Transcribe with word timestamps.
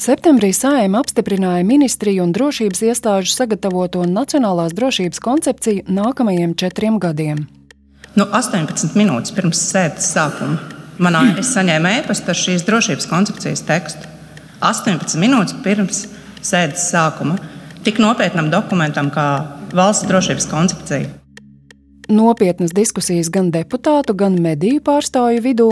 Septembrī 0.00 0.48
Sājuma 0.56 1.02
apstiprināja 1.04 1.64
ministriju 1.68 2.22
un 2.24 2.30
drošības 2.32 2.78
iestāžu 2.88 3.34
sagatavoto 3.34 4.06
Nacionālās 4.08 4.72
drošības 4.72 5.20
koncepciju 5.20 5.82
nākamajiem 5.92 6.54
četriem 6.56 6.96
gadiem. 7.02 7.42
Nu, 8.16 8.24
18 8.24 8.96
minūtes 8.96 9.34
pirms 9.36 9.60
sēdes 9.60 10.08
sākuma 10.14 10.56
manā 10.96 11.26
es 11.42 11.52
saņēmu 11.52 11.92
e-pastu 11.98 12.32
ar 12.32 12.40
šīs 12.46 12.64
drošības 12.64 13.10
koncepcijas 13.12 13.66
tekstu. 13.68 14.08
18 14.64 15.20
minūtes 15.20 15.60
pirms 15.66 16.06
sēdes 16.40 16.88
sākuma 16.94 17.36
tik 17.84 18.00
nopietnam 18.00 18.48
dokumentam 18.48 19.12
kā 19.12 19.28
valsts 19.76 20.08
drošības 20.08 20.48
koncepcija. 20.48 21.19
Nopietnas 22.10 22.72
diskusijas 22.74 23.28
gan 23.30 23.52
deputātu, 23.54 24.16
gan 24.18 24.34
mediju 24.42 24.80
pārstāvju 24.82 25.42
vidū 25.44 25.66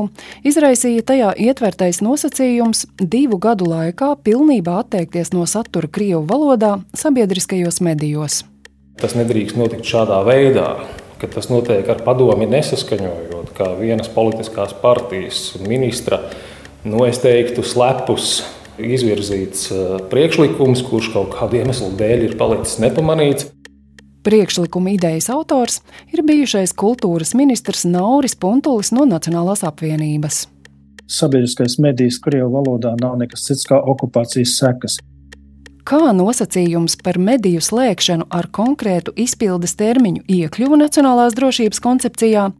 izraisīja 0.46 1.02
tajā 1.10 1.32
ietvertais 1.34 1.98
nosacījums 1.98 2.84
divu 3.00 3.40
gadu 3.42 3.66
laikā 3.66 4.12
pilnībā 4.22 4.76
atteikties 4.84 5.32
no 5.34 5.48
satura 5.50 5.90
Krievu 5.90 6.22
valodā 6.30 6.76
sabiedriskajos 6.94 7.80
medijos. 7.82 8.44
Tas 9.02 9.18
nedrīkst 9.18 9.58
notikt 9.58 9.90
šādā 9.90 10.20
veidā, 10.26 10.68
ka 11.18 11.26
tas 11.34 11.50
notiek 11.50 11.90
ar 11.90 12.04
padomi 12.06 12.46
nesaskaņojot, 12.54 13.50
kā 13.58 13.72
vienas 13.80 14.06
politiskās 14.14 14.76
partijas 14.78 15.56
ministra, 15.66 16.22
nu, 16.86 17.02
es 17.08 17.18
teiktu, 17.18 17.66
slepus 17.66 18.44
izvirzīts 18.78 19.72
eh, 19.74 19.94
priekšlikums, 20.10 20.86
kurš 20.86 21.10
kaut 21.16 21.34
kādu 21.34 21.58
iemeslu 21.58 21.90
dēļ 21.98 22.28
ir 22.30 22.38
palicis 22.38 22.78
nepamanīts. 22.82 23.50
Priekšlikuma 24.28 24.90
idejas 24.92 25.30
autors 25.32 25.78
ir 26.12 26.20
bijušais 26.20 26.74
kultūras 26.76 27.30
ministrs 27.32 27.86
Nauris 27.88 28.34
Puntulis 28.36 28.90
no 28.92 29.06
Nacionālās 29.08 29.62
apvienības. 29.64 30.42
Sabiedriskais 31.08 31.78
medijs 31.80 32.18
Krievijas 32.20 32.52
valodā 32.52 32.92
nav 33.00 33.14
nekas 33.22 33.46
cits 33.46 33.64
kā 33.70 33.78
okupācijas 33.80 34.52
sekas. 34.60 34.98
Kā 35.88 36.12
nosacījums 36.12 36.98
par 37.00 37.16
mediju 37.16 37.62
slēgšanu 37.64 38.28
ar 38.28 38.50
konkrētu 38.52 39.16
izpildes 39.16 39.72
termiņu 39.80 40.26
iekļuva 40.28 40.76
Nacionālās 40.82 41.32
drošības 41.38 41.80
koncepcijā, 41.88 42.50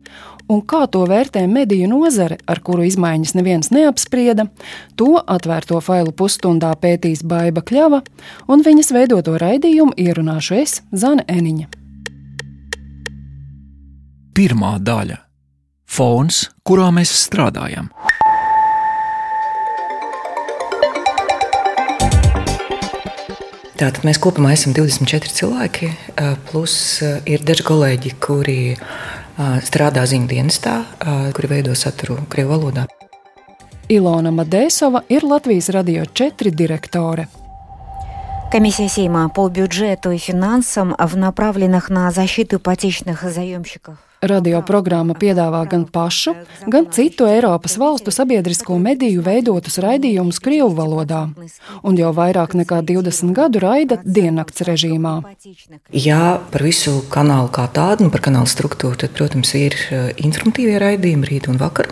un 0.48 0.62
kā 0.64 0.86
to 0.91 1.04
vērtē 1.08 1.44
mediju 1.50 1.88
nozare, 1.91 2.38
ar 2.48 2.60
kuru 2.64 2.86
izmaiņas 2.88 3.34
neviens 3.36 3.70
neapsprieda, 3.74 4.48
to 4.96 5.18
atvērto 5.20 5.80
failu 5.84 6.14
pusstundā 6.16 6.72
pētīs 6.80 7.24
Baiva 7.24 7.62
Kļava, 7.62 8.02
un 8.48 8.64
viņas 8.64 8.92
veidoto 8.96 9.36
raidījumu 9.40 9.96
ierunāšu 10.00 10.58
es, 10.62 10.80
Zana 10.92 11.27
Eniņa. 11.28 11.68
Pirmā 14.38 14.78
daļa- 14.78 15.18
fons, 15.96 16.48
kurā 16.64 16.88
mēs 16.94 17.12
strādājam. 17.27 17.90
Tātad 23.78 24.02
mēs 24.02 24.18
kopumā 24.18 24.56
esam 24.56 24.72
24 24.74 25.30
cilvēki, 25.30 25.88
plus 26.50 27.02
ir 27.30 27.44
daži 27.46 27.62
kolēģi, 27.62 28.10
kuri 28.18 28.77
strādā 29.39 30.03
ziņu 30.06 30.27
dienestā, 30.31 30.83
kuri 31.34 31.50
veido 31.55 31.75
saturu 31.78 32.19
Krievijas 32.28 32.58
valodā. 32.58 32.86
Ilona 33.89 34.33
Madēsova 34.34 35.06
ir 35.08 35.25
Latvijas 35.25 35.70
radio 35.72 36.05
4 36.05 36.50
direktore. 36.53 37.28
Комиссия 38.52 38.88
Сейма 38.88 39.30
по 39.30 39.49
бюджету 39.49 40.11
и 40.11 40.17
финансам 40.17 40.95
в 40.99 41.17
направленных 41.17 41.89
на 41.89 42.11
защиту 42.11 42.58
ипотечных 42.58 43.23
заемщиков. 43.23 43.97
Radioprogramma 44.23 45.17
piedāvā 45.19 45.66
gan 45.67 45.83
pašu, 45.83 46.31
gan 46.72 46.88
citu 46.95 47.27
Eiropas 47.27 47.75
valstu 47.81 48.11
sabiedrisko 48.16 48.77
mediju 48.80 49.23
veidotus 49.25 49.75
raidījumus 49.83 50.39
Krievu 50.44 50.72
valodā, 50.77 51.25
un 51.83 51.99
jau 51.99 52.13
vairāk 52.16 52.55
nekā 52.55 52.80
20 52.88 53.33
gadu 53.36 53.59
raida 53.63 53.99
diennakts 54.05 54.63
režīmā. 54.69 55.17
Jā, 55.91 56.39
par 56.53 56.63
visu 56.63 57.02
kanālu 57.11 57.52
kā 57.52 57.67
tādu, 57.67 58.08
nu 58.08 58.13
par 58.13 58.23
kanāla 58.23 58.48
struktūru, 58.48 59.02
tad, 59.04 59.11
protams, 59.17 59.52
ir 59.59 59.76
eh, 59.89 60.08
informatīvie 60.23 60.80
raidījumi 60.80 61.33
rīt 61.33 61.52
un 61.52 61.59
vakar. 61.59 61.92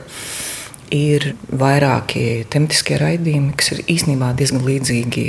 Ir 0.94 1.32
vairāki 1.50 2.46
tematiskie 2.52 2.98
raidījumi, 3.00 3.54
kas 3.58 3.72
ir 3.74 3.84
īstenībā 3.90 4.30
diezgan 4.38 4.62
līdzīgi 4.66 5.24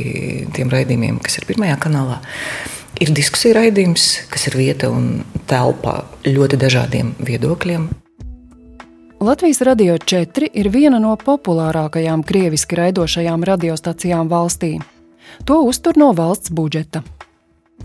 tiem 0.54 0.70
raidījumiem, 0.74 1.18
kas 1.24 1.40
ir 1.40 1.48
pirmajā 1.50 1.78
kanālā. 1.82 2.20
Ir 3.02 3.14
diskusija 3.14 3.58
raidījums, 3.58 4.06
kas 4.30 4.48
ir 4.50 4.58
vieta 4.58 4.90
un 4.94 5.24
telpa 5.50 6.04
ļoti 6.26 6.60
dažādiem 6.62 7.16
viedokļiem. 7.22 7.88
Latvijas 9.22 9.64
Radio 9.66 9.98
4 9.98 10.52
ir 10.54 10.70
viena 10.70 11.00
no 11.02 11.16
populārākajām 11.18 12.22
krieviski 12.26 12.78
raidošajām 12.78 13.46
radiostacijām 13.50 14.30
valstī. 14.30 14.76
To 15.46 15.64
uztur 15.66 15.98
no 15.98 16.12
valsts 16.18 16.54
budžeta. 16.54 17.02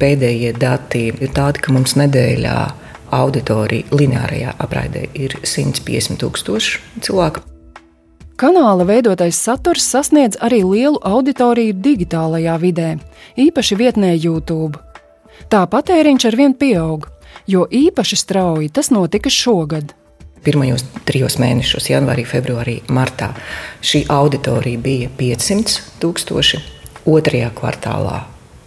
Pēdējie 0.00 0.52
dati 0.56 1.06
ir 1.08 1.32
tādi, 1.36 1.60
ka 1.64 1.72
mums 1.72 1.96
nedēļā 2.00 2.56
auditorija 3.12 3.96
lineārajā 3.96 4.56
apraidē 4.64 5.06
ir 5.12 5.36
150 5.40 6.20
tūkstoši 6.20 7.02
cilvēku. 7.04 7.51
Kanāla 8.42 8.82
veidotais 8.82 9.38
saturs 9.38 9.84
sasniedz 9.86 10.34
arī 10.42 10.64
lielu 10.66 10.98
auditoriju 11.06 11.76
digitālajā 11.78 12.56
vidē, 12.58 12.88
īpaši 13.38 13.76
vietnē 13.78 14.08
YouTube. 14.16 14.80
Tā 15.46 15.60
patēriņš 15.70 16.26
ar 16.26 16.36
vien 16.40 16.56
pieaug, 16.58 17.06
jo 17.46 17.68
īpaši 17.70 18.18
strauji 18.18 18.72
tas 18.74 18.90
notika 18.90 19.30
šogad. 19.30 19.92
Pirmajos 20.42 20.82
trijos 21.06 21.38
mēnešos, 21.38 21.86
janvārī, 21.92 22.24
februārī, 22.26 22.80
martā, 22.90 23.30
šī 23.78 24.08
auditorija 24.10 24.82
bija 24.88 25.12
500 25.22 25.78
tūkstoši. 26.02 26.62
Otrajā 27.14 27.54
kvartālā 27.54 28.24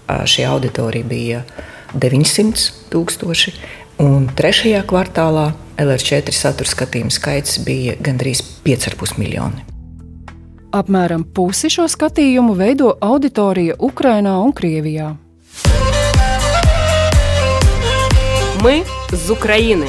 šī 0.07 0.47
auditorija 0.53 1.11
bija 1.11 1.43
900 1.91 2.71
tūkstoši, 2.95 3.57
un 4.07 4.31
trešajā 4.39 4.87
kvartālā 4.87 5.49
LR4 5.78 6.32
satura 6.32 6.68
skatījumu 6.68 7.10
skaits 7.10 7.58
bija 7.64 7.94
gandrīz 8.00 8.42
5,5 8.64 9.18
miljoni. 9.18 9.64
Apmēram 10.72 11.24
pusi 11.34 11.70
šo 11.70 11.88
skatījumu 11.90 12.54
veido 12.54 12.92
auditorija 13.00 13.74
Ukrajinā 13.78 14.36
un 14.44 14.52
Krievijā. 14.52 15.16
Ми 18.64 18.82
з 19.12 19.30
України 19.30 19.86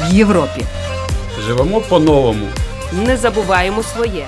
в 0.00 0.14
Європі. 0.14 0.64
Живемо 1.46 1.80
по-новому. 1.80 2.46
Не 3.06 3.16
забуваємо 3.16 3.82
своє. 3.82 4.26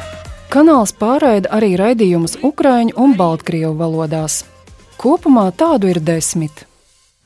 Kanāls 0.51 0.93
pārraida 0.95 1.51
arī 1.51 1.75
raidījumus 1.75 2.37
Ukrāņu 2.39 2.95
un 2.97 3.17
Baltkrievu 3.19 3.75
valodās. 3.75 4.45
Kopumā 4.97 5.51
tādu 5.53 5.91
ir 5.91 5.99
desmit. 6.01 6.67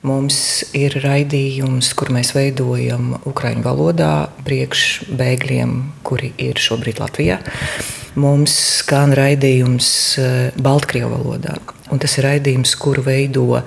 Mums 0.05 0.37
ir 0.77 0.93
raidījums, 1.01 1.87
kur 1.97 2.11
mēs 2.13 2.35
veidojam 2.35 3.15
Ukrāņu 3.25 3.63
valodā 3.65 4.27
priekšbēgļiem, 4.45 5.71
kuri 6.05 6.29
ir 6.45 6.59
šobrīd 6.61 6.99
Latvijā. 7.01 7.39
Mums 8.21 8.53
skan 8.83 9.15
raidījums 9.17 9.87
eh, 10.21 10.35
Baltkrievu 10.61 11.09
valodā. 11.09 11.55
Un 11.89 12.01
tas 12.03 12.13
ir 12.19 12.27
raidījums, 12.27 12.75
kuru 12.77 13.01
veido 13.07 13.63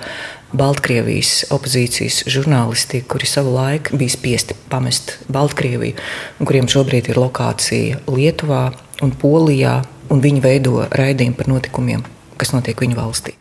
Baltkrievijas 0.55 1.49
opozīcijas 1.55 2.23
žurnālisti, 2.31 3.03
kuri 3.11 3.27
savu 3.27 3.57
laiku 3.57 3.99
bija 3.99 4.15
spiesti 4.15 4.55
pamest 4.71 5.17
Baltkrieviju, 5.33 5.99
un 6.39 6.49
kuriem 6.49 6.71
šobrīd 6.71 7.11
ir 7.11 7.19
lokācija 7.19 8.05
Lietuvā 8.07 8.63
un 9.03 9.17
Polijā, 9.19 9.81
un 10.15 10.23
viņi 10.23 10.47
veido 10.47 10.87
raidījumu 10.87 11.43
par 11.43 11.53
notikumiem, 11.57 12.07
kas 12.39 12.55
notiek 12.55 12.87
viņu 12.87 13.03
valstī. 13.03 13.35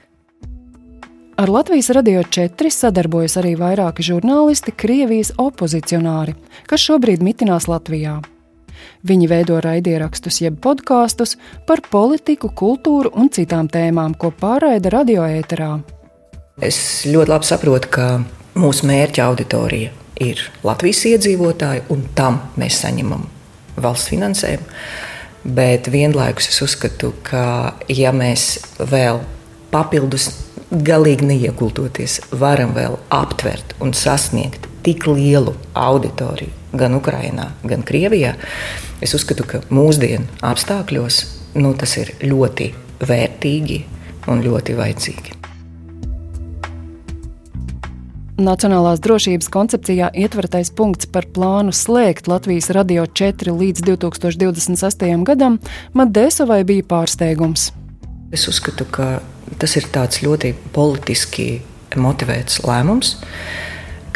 Ar 1.38 1.50
Latvijas 1.50 1.90
Radio 1.90 2.24
4 2.24 2.70
sadarbojas 2.74 3.36
arī 3.38 3.52
vairāki 3.60 4.02
žurnālisti, 4.02 4.72
Krievijas 4.74 5.30
opozicionāri, 5.38 6.34
kas 6.66 6.82
šobrīd 6.82 7.22
mitinās 7.22 7.68
Latvijā. 7.70 8.16
Viņi 9.06 9.30
veido 9.30 9.60
raidierakstus 9.62 10.42
jeb 10.42 10.58
podkāstus 10.64 11.36
par 11.70 11.84
politiku, 11.92 12.50
kultūru 12.50 13.14
un 13.14 13.30
citām 13.30 13.70
tēmām, 13.70 14.18
ko 14.18 14.32
pārraida 14.34 14.90
radioēterā. 14.96 15.70
Es 16.58 16.82
ļoti 17.06 17.34
labi 17.36 17.52
saprotu, 17.54 17.94
ka 18.00 18.10
mūsu 18.58 18.90
mērķa 18.90 19.30
auditorija 19.30 19.94
ir 20.18 20.42
Latvijas 20.66 21.06
iedzīvotāji, 21.14 21.86
un 21.94 22.06
tam 22.18 22.42
mēs 22.58 22.82
saņemam 22.82 23.30
valsts 23.78 24.10
finansējumu. 24.10 24.74
Bet 25.46 25.94
vienlaikus 25.94 26.50
es 26.50 26.62
uzskatu, 26.66 27.14
ka 27.22 27.78
ja 27.94 28.10
mēs 28.10 28.56
vēl 28.82 29.22
papildus 29.78 30.32
galīgi 30.72 31.28
neieguldoties, 31.30 32.20
varam 32.42 32.74
vēl 32.76 32.98
aptvert 33.14 33.76
un 33.84 33.94
sasniegt 33.94 34.66
tik 34.86 35.06
lielu 35.10 35.54
auditoriju 35.78 36.56
gan 36.78 36.98
Ukrajinā, 36.98 37.52
gan 37.68 37.84
Krievijā, 37.88 38.34
es 39.02 39.14
uzskatu, 39.16 39.46
ka 39.48 39.62
mūsdienu 39.74 40.28
apstākļos 40.46 41.22
nu, 41.62 41.72
tas 41.78 41.96
ir 42.02 42.14
ļoti 42.26 42.72
vērtīgi 43.08 43.80
un 44.28 44.44
ļoti 44.44 44.76
vajadzīgi. 44.78 45.38
Nacionālās 48.38 49.00
drošības 49.02 49.48
koncepcijā 49.50 50.12
ietvertais 50.14 50.70
punkts 50.78 51.10
par 51.10 51.26
plānu 51.34 51.74
slēgt 51.74 52.30
Latvijas 52.30 52.70
radio 52.76 53.08
4 53.10 53.56
līdz 53.64 53.82
2026. 53.88 55.08
gadam 55.26 55.58
Madēsovai 55.98 56.62
bija 56.68 56.86
pārsteigums. 56.86 57.72
Es 58.36 58.46
uzskatu, 58.52 58.86
ka 58.86 59.18
tas 59.60 59.76
ir 59.80 59.88
ļoti 60.24 60.54
politiski 60.76 61.48
motivēts 61.98 62.62
lēmums, 62.68 63.16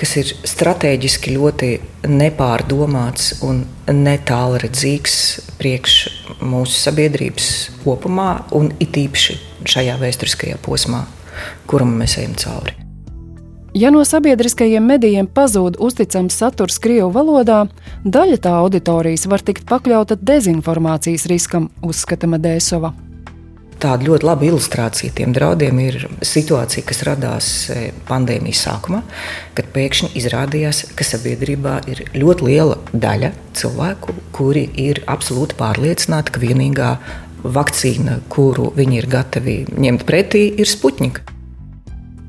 kas 0.02 0.16
ir 0.18 0.32
strateģiski 0.48 1.36
ļoti 1.36 1.72
nepārdomāts 2.10 3.42
un 3.46 3.64
netālredzīgs 3.88 5.16
priekš 5.60 5.98
mūsu 6.42 6.78
sabiedrības 6.88 7.50
kopumā, 7.84 8.48
un 8.58 8.72
it 8.82 8.98
īpaši 8.98 9.38
šajā 9.70 9.98
vēsturiskajā 10.02 10.62
posmā, 10.66 11.06
kuram 11.70 11.94
mēs 12.02 12.18
ejam 12.22 12.34
cauri. 12.42 12.78
Ja 13.78 13.88
no 13.94 14.02
sabiedriskajiem 14.04 14.84
medijiem 14.84 15.30
pazūd 15.32 15.78
uzticams 15.80 16.36
saturs 16.42 16.76
Krievijas 16.84 17.14
valodā, 17.16 17.62
daļa 18.04 18.42
tā 18.44 18.58
auditorijas 18.66 19.30
var 19.32 19.46
tikt 19.48 19.64
pakļauta 19.70 20.18
dezinformācijas 20.20 21.30
riskam, 21.32 21.70
uzskata 21.86 22.28
Medēsova. 22.28 22.92
Tāda 23.82 24.06
ļoti 24.06 24.28
laba 24.28 24.46
ilustrācija 24.46 25.14
tiem 25.18 25.32
draudiem 25.34 25.80
ir 25.82 25.96
situācija, 26.22 26.86
kas 26.86 27.00
radās 27.08 27.48
e, 27.74 27.88
pandēmijas 28.06 28.62
sākumā, 28.68 29.00
kad 29.58 29.72
pēkšņi 29.74 30.12
izrādījās, 30.22 30.84
ka 30.94 31.08
sabiedrībā 31.08 31.80
ir 31.90 32.04
ļoti 32.14 32.46
liela 32.46 32.78
daļa 32.94 33.32
cilvēku, 33.58 34.14
kuri 34.38 34.68
ir 34.86 35.02
absolūti 35.10 35.58
pārliecināti, 35.58 36.36
ka 36.36 36.44
vienīgā 36.44 36.92
vakcīna, 37.42 38.20
kuru 38.30 38.70
viņi 38.78 39.02
ir 39.02 39.10
gatavi 39.10 39.58
ņemt 39.74 40.06
pretī, 40.06 40.46
ir 40.62 40.70
Sputņika. 40.70 41.26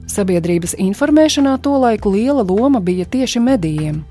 Sabiedrības 0.09 0.73
informēšanā 0.81 1.59
tolaik 1.61 2.09
liela 2.09 2.45
loma 2.49 2.81
bija 2.81 3.05
tieši 3.05 3.45
medijiem. 3.45 4.03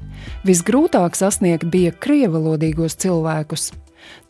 Visgrūtāk 0.46 1.18
sasniegt 1.18 1.66
bija 1.74 1.90
krievalodīgos 1.94 3.02
cilvēkus. 3.02 3.72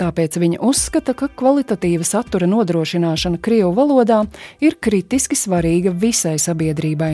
Tāpēc 0.01 0.37
viņa 0.41 0.61
uzskata, 0.65 1.13
ka 1.17 1.29
kvalitatīva 1.29 2.07
satura 2.07 2.49
nodrošināšana 2.49 3.41
Krievijas 3.41 3.77
valodā 3.77 4.23
ir 4.63 4.77
kritiski 4.81 5.37
svarīga 5.37 5.93
visai 5.93 6.37
sabiedrībai. 6.41 7.13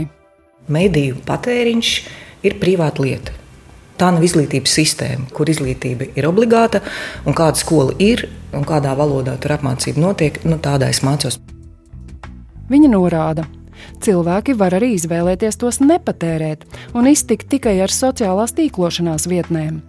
Mediju 0.68 1.20
patēriņš 1.28 1.92
ir 2.48 2.58
privāta 2.62 3.04
lieta. 3.04 3.36
Tā 3.98 4.12
nav 4.14 4.22
izglītības 4.22 4.74
sistēma, 4.78 5.26
kur 5.34 5.50
izglītība 5.50 6.12
ir 6.14 6.28
obligāta, 6.30 6.84
un 7.26 7.34
kāda 7.38 7.58
skola 7.58 7.96
ir 7.98 8.28
un 8.54 8.66
kādā 8.68 8.94
valodā 8.98 9.34
tur 9.42 9.56
apmācība 9.58 10.04
notiek, 10.04 10.38
nu, 10.46 10.60
tādā 10.62 10.92
es 10.94 11.02
mācos. 11.06 11.40
Viņa 12.70 12.92
norāda, 12.94 13.48
cilvēki 14.06 14.54
var 14.60 14.78
arī 14.78 14.94
izvēlēties 14.98 15.58
tos 15.58 15.82
nepatērēt 15.82 16.68
un 16.94 17.10
iztikt 17.10 17.50
tikai 17.50 17.80
ar 17.82 17.94
sociālās 17.94 18.54
tīklošanās 18.58 19.30
vietnēm. 19.32 19.82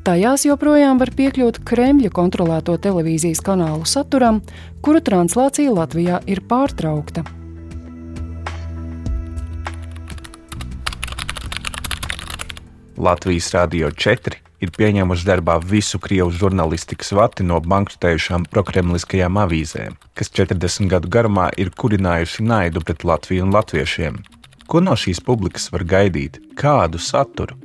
Tajās 0.00 0.46
joprojām 0.48 0.96
var 0.96 1.10
piekļūt 1.12 1.58
Kremļa 1.68 2.08
kontrolēto 2.16 2.78
televīzijas 2.80 3.42
kanālu 3.44 3.84
saturam, 3.84 4.38
kuru 4.80 5.02
translācija 5.04 5.74
Latvijā 5.76 6.22
ir 6.24 6.40
pārtraukta. 6.48 7.26
Latvijas 12.96 13.52
Rādio 13.52 13.92
4 13.92 14.40
ir 14.64 14.72
pieņēmuši 14.72 15.28
darbā 15.28 15.60
visu 15.60 16.00
krievu 16.00 16.32
žurnālistikas 16.32 17.12
vati 17.16 17.44
no 17.44 17.60
bankrotējušām 17.60 18.48
prokremliskajām 18.48 19.36
avīzēm, 19.44 20.00
kas 20.16 20.32
40 20.32 20.88
gadu 20.88 21.12
garumā 21.12 21.50
ir 21.60 21.76
kurinājuši 21.76 22.48
naidu 22.48 22.80
pret 22.80 23.04
Latviju 23.04 23.44
un 23.44 23.52
latviešiem. 23.52 24.22
Ko 24.64 24.80
no 24.80 24.96
šīs 24.96 25.20
publikas 25.20 25.68
var 25.74 25.84
gaidīt? 25.84 26.40
Kādu 26.56 26.96
saturu? 26.96 27.60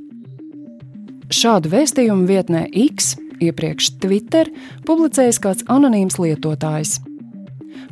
Šādu 1.34 1.72
vēstījumu 1.72 2.28
vietnē 2.30 2.68
X, 2.70 3.16
iepriekš 3.42 3.96
Twitter, 3.98 4.52
publicējis 4.86 5.40
kāds 5.42 5.66
anonīms 5.72 6.20
lietotājs. 6.22 7.00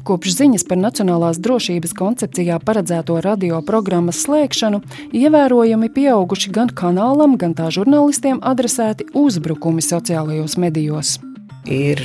Kopš 0.05 0.35
ziņas 0.37 0.65
par 0.67 0.77
nacionālās 0.77 1.39
drošības 1.41 1.95
koncepcijā 1.97 2.59
paredzēto 2.61 3.17
radioprogrammas 3.23 4.19
slēgšanu, 4.25 4.83
ievērojami 5.15 5.89
pieauguši 5.95 6.53
gan 6.53 6.69
kanālam, 6.69 7.37
gan 7.39 7.55
tā 7.57 7.71
žurnālistiem 7.73 8.41
adresēti 8.43 9.07
uzbrukumi 9.17 9.81
sociālajos 9.81 10.59
medijos. 10.61 11.17
Ir 11.65 12.03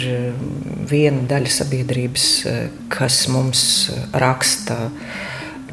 viena 0.89 1.25
daļa 1.29 1.51
sabiedrības, 1.51 2.29
kas 2.95 3.25
mums 3.35 3.63
raksta, 4.15 4.87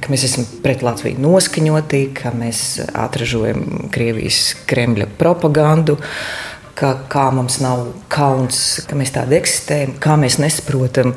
ka 0.06 0.14
mēs 0.14 0.28
esam 0.28 0.46
pret 0.62 0.84
Latviju 0.86 1.18
noskaņoti, 1.24 2.02
ka 2.20 2.32
mēs 2.38 2.60
atražojam 2.94 3.90
Krievijas 3.94 4.54
Kremļa 4.70 5.10
propagandu. 5.18 5.98
Ka, 6.76 6.92
kā 7.08 7.30
mums 7.32 7.62
nav 7.64 7.86
kauns, 8.12 8.82
ka 8.86 8.98
mēs 9.00 9.14
tādi 9.16 9.38
eksistējam, 9.38 9.94
kā 10.04 10.18
mēs 10.20 10.36
nesaprotam, 10.44 11.14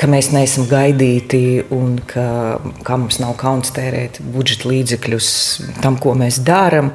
ka 0.00 0.08
mēs 0.10 0.32
neesam 0.34 0.66
gaidīti 0.66 1.62
un 1.72 1.94
ka, 2.10 2.58
kā 2.84 2.96
mums 2.98 3.20
nav 3.22 3.36
kauns 3.38 3.70
tērēt 3.76 4.18
budžeta 4.34 4.66
līdzekļus 4.72 5.28
tam, 5.80 6.00
ko 6.02 6.16
mēs 6.18 6.40
darām. 6.42 6.90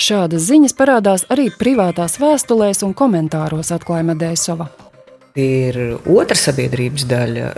Šādas 0.00 0.48
ziņas 0.48 0.74
parādās 0.74 1.26
arī 1.30 1.50
privātās 1.60 2.16
vēstulēs 2.18 2.80
un 2.86 2.96
komentāros, 2.96 3.70
atklāja 3.76 4.08
Medēsova. 4.08 4.70
Ir 5.38 5.78
otra 6.08 6.36
sabiedrības 6.36 7.04
daļa, 7.08 7.52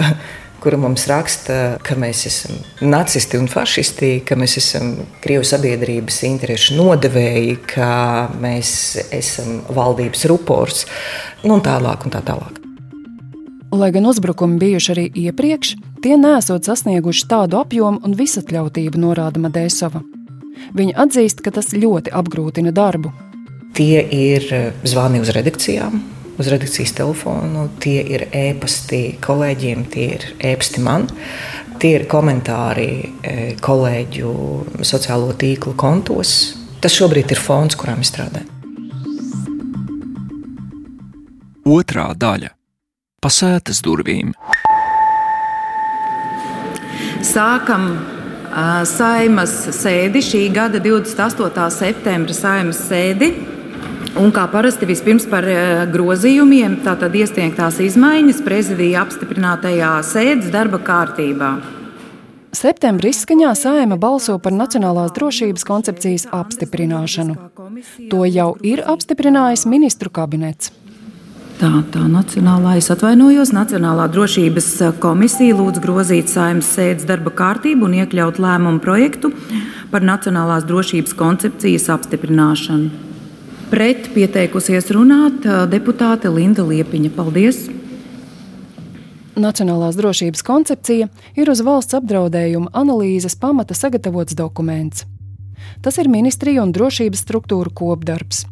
kura 0.64 0.78
mums 0.80 1.04
raksta, 1.10 1.76
ka 1.84 1.96
mēs 2.00 2.24
esam 2.30 2.56
nacisti 2.80 3.36
un 3.36 3.48
fašisti, 3.52 4.22
ka 4.24 4.36
mēs 4.40 4.56
esam 4.60 4.94
Krievijas 5.24 5.52
sabiedrības 5.52 6.22
interešu 6.30 6.78
nodevēji, 6.78 7.58
ka 7.74 7.88
mēs 8.40 8.70
esam 9.12 9.60
valdības 9.68 10.24
rupors 10.32 10.86
nu, 11.44 11.58
un 11.58 11.64
tālāk. 11.64 12.08
Un 12.08 12.14
tā 12.14 12.24
tālāk. 12.24 12.60
Lai 13.74 13.90
gan 13.92 14.06
uzbrukumi 14.06 14.56
bijuši 14.62 14.92
arī 14.94 15.04
iepriekš, 15.26 15.74
tie 16.04 16.16
nesot 16.20 16.64
sasnieguši 16.64 17.28
tādu 17.28 17.58
apjomu 17.60 18.00
un 18.06 18.16
visatļautību, 18.16 19.00
norāda 19.02 19.42
Madēsova. 19.42 20.00
Viņa 20.78 20.96
atzīst, 21.04 21.42
ka 21.44 21.52
tas 21.54 21.72
ļoti 21.74 22.14
apgrūtina 22.14 22.72
darbu. 22.72 23.12
Tie 23.74 23.98
ir 24.00 24.46
zvani 24.86 25.20
uz 25.20 25.32
redakcijām, 25.34 25.98
uz 26.38 26.48
redakcijas 26.50 26.94
telefonu, 26.96 27.68
tie 27.82 28.00
ir 28.14 28.26
ēpasti 28.34 29.18
kolēģiem, 29.24 29.84
tie 29.92 30.08
ir 30.16 30.26
ēpasti 30.52 30.82
man. 30.84 31.08
Tie 31.82 31.94
ir 31.98 32.06
komentāri 32.08 32.88
e, 33.02 33.34
kolēģu 33.60 34.32
sociālo 34.86 35.34
tīklu 35.38 35.74
kontos. 35.76 36.54
Tas 36.80 36.94
šobrīd 36.94 37.34
ir 37.34 37.40
fons, 37.40 37.76
kurā 37.78 37.96
mēs 37.98 38.12
strādājam. 38.14 38.50
Otra 41.64 42.10
daļa- 42.12 42.50
pasētas 43.24 43.80
durvīm. 43.80 44.34
Sākam 47.24 47.86
uh, 47.96 48.84
saimas 48.84 49.54
sēdi 49.72 50.20
šī 50.20 50.42
gada 50.52 50.78
28. 50.78 51.70
septembra 51.72 52.36
saimas 52.36 52.82
sēdi. 52.90 53.30
Un 54.14 54.30
kā 54.30 54.44
parasti 54.46 54.86
vispirms 54.86 55.24
par 55.26 55.42
eh, 55.50 55.80
grozījumiem, 55.90 56.76
tātad 56.84 57.14
iesniegtās 57.18 57.80
izmaiņas 57.82 58.44
prezidija 58.46 59.02
apstiprinātajā 59.02 59.88
sēdes 60.06 60.52
darba 60.54 60.78
kārtībā. 60.86 61.48
Septembrī 62.54 63.10
izskaņā 63.10 63.50
Sājuma 63.58 63.96
balso 63.98 64.36
par 64.38 64.54
Nacionālās 64.54 65.10
drošības 65.16 65.66
koncepcijas 65.66 66.28
apstiprināšanu. 66.30 67.34
To 68.12 68.22
jau 68.30 68.52
ir 68.62 68.84
apstiprinājis 68.86 69.66
ministru 69.66 70.12
kabinets. 70.14 70.70
Tā, 71.58 71.70
tā 71.90 72.04
Nacionālā, 72.10 72.76
es 72.78 72.92
atvainojos, 72.94 73.50
Nacionālā 73.54 74.06
drošības 74.14 74.68
komisija 75.02 75.56
lūdz 75.58 75.82
grozīt 75.82 76.30
saimnes 76.30 76.70
sēdes 76.76 77.08
darba 77.10 77.34
kārtību 77.34 77.88
un 77.88 77.98
iekļaut 77.98 78.38
lēmumu 78.42 78.82
projektu 78.84 79.32
par 79.90 80.06
Nacionālās 80.06 80.66
drošības 80.70 81.18
koncepcijas 81.18 81.90
apstiprināšanu. 81.96 83.03
Pret 83.74 84.04
pieteikusies 84.14 84.86
runāt 84.94 85.42
deputāte 85.66 86.30
Linda 86.30 86.62
Liepiņa. 86.62 87.08
Paldies! 87.16 87.56
Nacionālās 89.34 89.98
drošības 89.98 90.44
koncepcija 90.46 91.08
ir 91.34 91.50
uz 91.50 91.64
valsts 91.66 91.98
apdraudējuma 91.98 92.70
analīzes 92.70 93.34
pamata 93.34 93.74
sagatavots 93.74 94.38
dokuments. 94.38 95.08
Tas 95.82 95.98
ir 95.98 96.06
ministriju 96.06 96.62
un 96.62 96.70
drošības 96.70 97.26
struktūru 97.26 97.74
kopdarbs. 97.74 98.44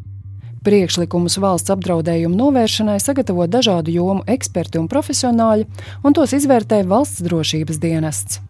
Priekšlikumus 0.66 1.38
valsts 1.38 1.70
apdraudējuma 1.70 2.42
novēršanai 2.42 2.98
sagatavo 2.98 3.46
dažādu 3.46 3.94
jomu 3.94 4.26
eksperti 4.26 4.82
un 4.82 4.90
profesionāļi, 4.90 5.70
un 6.02 6.18
tos 6.18 6.34
izvērtē 6.34 6.82
valsts 6.82 7.22
drošības 7.22 7.78
dienests. 7.78 8.42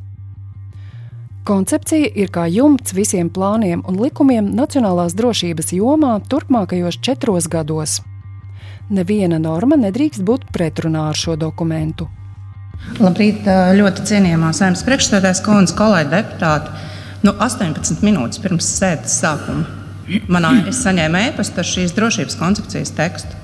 Koncepcija 1.43 2.07
ir 2.15 2.31
kā 2.31 2.45
jumts 2.47 2.95
visiem 2.95 3.27
plāniem 3.27 3.81
un 3.91 3.97
likumiem 3.99 4.53
nacionālās 4.55 5.17
drošības 5.19 5.73
jomā 5.75 6.13
turpmākajos 6.31 7.01
četros 7.03 7.49
gados. 7.51 7.97
Neviena 8.93 9.41
norma 9.43 9.75
nedrīkst 9.81 10.23
būt 10.23 10.47
pretrunā 10.55 11.09
ar 11.11 11.19
šo 11.19 11.35
dokumentu. 11.35 12.07
Labrīt, 13.03 13.43
ļoti 13.79 14.07
cienījamā 14.07 14.53
saimnes 14.55 14.85
priekšstādājas 14.87 15.43
kundze, 15.43 15.75
kolēģi 15.79 16.13
deputāti. 16.15 16.89
Nu, 17.27 17.35
18 17.35 18.03
minūtes 18.07 18.43
pirms 18.43 18.69
sēdes 18.79 19.19
sākuma 19.23 19.67
manā 20.31 20.53
es 20.69 20.83
saņēmu 20.85 21.21
e-pastu 21.29 21.63
ar 21.63 21.69
šīs 21.69 21.95
drošības 21.97 22.39
koncepcijas 22.39 22.95
tekstu. 22.97 23.39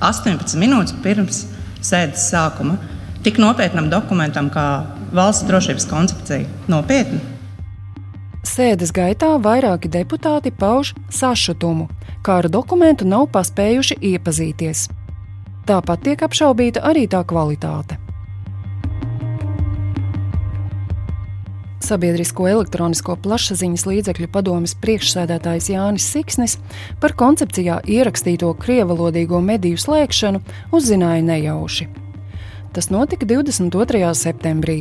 18 0.00 0.56
minūtes 0.60 0.96
pirms 1.04 1.44
sēdes 1.84 2.30
sākuma 2.32 2.78
tik 3.24 3.38
nopietnam 3.42 3.90
dokumentam 3.92 4.50
kā 4.52 4.66
valsts 5.14 5.46
drošības 5.48 5.88
koncepcija 5.90 6.72
nopietni? 6.72 7.20
Sēdes 8.42 8.90
gaitā 8.90 9.36
vairāki 9.38 9.86
deputāti 9.86 10.50
pauž 10.50 10.92
sašutumu, 11.14 11.86
kā 12.26 12.40
ar 12.42 12.48
dokumentu 12.50 13.06
nav 13.06 13.28
paspējuši 13.34 14.00
iepazīties. 14.12 14.88
Tāpat 15.66 16.02
tiek 16.02 16.24
apšaubīta 16.26 16.82
arī 16.82 17.06
tā 17.06 17.22
kvalitāte. 17.22 18.00
Sabiedrisko 21.82 22.48
elektronisko 22.50 23.14
plašsaziņas 23.22 23.84
līdzekļu 23.86 24.28
padomes 24.34 24.74
priekšsēdētājs 24.82 25.70
Jānis 25.74 26.06
Siksnis 26.10 26.58
par 27.02 27.14
koncepcijā 27.18 27.80
ierakstīto 27.90 28.50
krievalodīgo 28.58 29.38
mediju 29.42 29.78
slēgšanu 29.82 30.42
uzzināja 30.74 31.22
nejauši. 31.26 31.88
Tas 32.72 32.88
notika 32.90 33.26
22. 33.28 34.14
septembrī, 34.16 34.78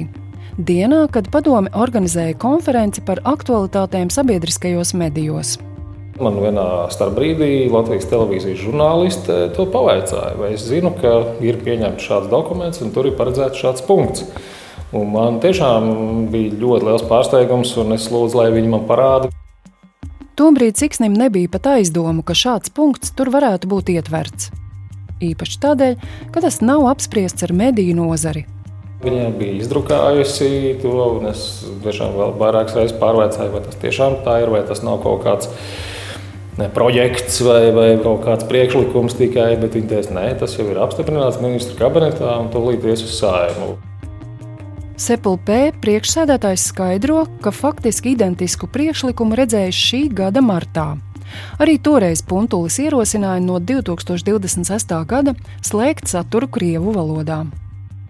dienā, 0.68 1.08
kad 1.12 1.28
padome 1.34 1.72
organizēja 1.74 2.38
konferenci 2.42 3.04
par 3.06 3.22
aktualitātēm 3.28 4.12
sabiedriskajos 4.14 4.94
medijos. 4.98 5.58
Man 6.22 6.38
vienā 6.38 6.86
starpbrīdī 6.94 7.72
Latvijas 7.74 8.06
televīzijas 8.12 8.62
žurnāliste 8.62 9.38
to 9.56 9.66
pavaicāja, 9.74 10.36
vai 10.38 10.52
es 10.54 10.68
zinu, 10.70 10.94
ka 11.02 11.16
ir 11.42 11.58
pieņemts 11.66 12.06
šāds 12.06 12.30
dokuments 12.30 12.84
un 12.86 12.94
tur 12.94 13.10
ir 13.10 13.18
paredzēts 13.18 13.64
šāds 13.64 13.86
punkts. 13.88 14.28
Un 14.94 15.10
man 15.14 15.40
tiešām 15.42 16.30
bija 16.34 16.54
ļoti 16.62 16.90
liels 16.90 17.06
pārsteigums, 17.10 17.74
un 17.82 17.96
es 17.96 18.10
lūdzu, 18.12 18.38
lai 18.38 18.50
viņi 18.54 18.74
man 18.74 18.86
parāda. 18.90 19.32
Tobrīd 20.38 20.78
Siksnim 20.78 21.16
nebija 21.18 21.50
pat 21.52 21.74
aizdomu, 21.78 22.24
ka 22.28 22.36
šāds 22.38 22.74
punkts 22.76 23.16
tur 23.16 23.32
varētu 23.34 23.72
būt 23.72 23.94
ietverts. 23.96 24.52
Īpaši 25.22 25.62
tādēļ, 25.64 26.00
ka 26.34 26.44
tas 26.44 26.60
nav 26.66 26.88
apspriests 26.92 27.46
ar 27.46 27.54
mediju 27.56 27.98
nozari. 27.98 28.46
Viņa 29.02 29.32
bija 29.34 29.58
izdrukājusi 29.64 30.76
to, 30.84 30.92
un 31.18 31.32
es 31.32 31.46
tiešām 31.82 32.14
vēl 32.20 32.36
vairākas 32.38 32.76
reizes 32.78 32.98
pārveicāju, 33.02 33.54
vai 33.56 33.62
tas 33.66 33.80
tiešām 33.82 34.20
tā 34.26 34.36
ir, 34.44 34.52
vai 34.54 34.62
tas 34.68 34.84
nav 34.86 35.00
kaut 35.02 35.24
kāds 35.24 35.50
ne, 36.60 36.68
projekts 36.70 37.40
vai, 37.42 37.72
vai 37.74 37.88
kaut 38.04 38.22
kāds 38.28 38.46
priekšlikums 38.50 39.18
tikai, 39.18 39.56
bet 39.62 39.78
viņa 39.78 39.90
teica, 39.90 40.18
nē, 40.20 40.26
tas 40.42 40.54
jau 40.60 40.68
ir 40.70 40.82
apstiprināts 40.84 41.42
ministra 41.42 41.80
kabinetā 41.80 42.36
un 42.44 42.52
tūlīt 42.54 42.86
ies 42.92 43.02
uz 43.08 43.16
sājumu. 43.24 43.74
Sepulpē 45.02 45.72
priekšsēdētājs 45.82 46.68
skaidro, 46.70 47.24
ka 47.42 47.50
faktiski 47.50 48.14
identisku 48.14 48.70
priekšlikumu 48.70 49.40
redzējis 49.40 49.80
šī 49.88 50.02
gada 50.14 50.46
martā. 50.46 50.92
Arī 51.64 51.80
toreiz 51.82 52.22
Puntulis 52.28 52.78
ierosināja 52.84 53.42
no 53.42 53.58
2026. 53.58 54.94
gada 55.10 55.34
slēgt 55.66 56.12
saturu 56.12 56.52
Krievu 56.52 56.94
valodā. 56.94 57.42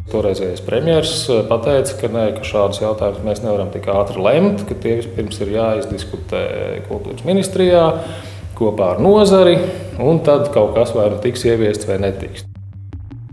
Toreizējais 0.10 0.64
premjerministrs 0.66 1.46
pateica, 1.48 1.94
ka, 2.02 2.10
ne, 2.12 2.26
ka 2.36 2.48
šādus 2.48 2.82
jautājumus 2.82 3.26
mēs 3.28 3.44
nevaram 3.46 3.70
tik 3.72 3.86
ātri 3.94 4.24
lemt, 4.26 4.66
ka 4.68 4.76
tie 4.76 4.98
vispirms 4.98 5.38
ir 5.44 5.54
jāizdiskutē 5.54 6.46
kultūras 6.90 7.24
ministrijā 7.28 7.86
kopā 8.58 8.96
ar 8.96 9.04
nozari, 9.04 9.58
un 10.02 10.22
tad 10.26 10.50
kaut 10.54 10.74
kas 10.78 10.94
vai 10.98 11.10
nu 11.14 11.20
tiks 11.22 11.46
ieviests 11.48 11.88
vai 11.90 12.00
netiks. 12.02 12.48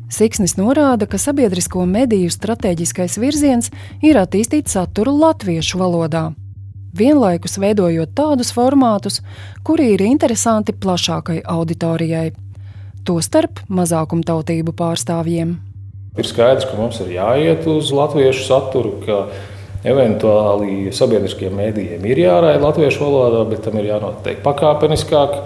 Siksnis 0.09 0.57
norāda, 0.57 1.05
ka 1.05 1.21
sabiedrisko 1.21 1.85
mediju 1.89 2.31
stratēģiskais 2.33 3.19
virziens 3.21 3.69
ir 4.01 4.17
attīstīt 4.17 4.71
saturu 4.73 5.13
latviešu 5.19 5.81
valodā, 5.83 6.31
vienlaikus 6.97 7.59
veidojot 7.61 8.15
tādus 8.17 8.55
formātus, 8.57 9.21
kuri 9.65 9.93
ir 9.99 10.07
interesanti 10.09 10.73
plašākai 10.73 11.43
auditorijai, 11.45 12.31
tostarp 13.05 13.61
mazākumtautību 13.69 14.73
pārstāvjiem. 14.81 15.68
Ir 16.19 16.27
skaidrs, 16.27 16.67
ka 16.67 16.75
mums 16.79 16.99
ir 17.05 17.13
jāiet 17.15 17.67
uz 17.71 17.93
latviešu 17.95 18.43
saturu, 18.49 18.97
ka 19.05 19.21
eventuāli 19.87 20.91
sabiedriskiem 20.95 21.55
mēdījiem 21.55 22.05
ir 22.11 22.25
jāraida 22.25 22.65
latviešu 22.65 23.05
valodā, 23.05 23.45
bet 23.51 23.63
tam 23.67 23.79
ir 23.79 23.93
jānotiek 23.93 24.43
pakāpeniskāk 24.43 25.39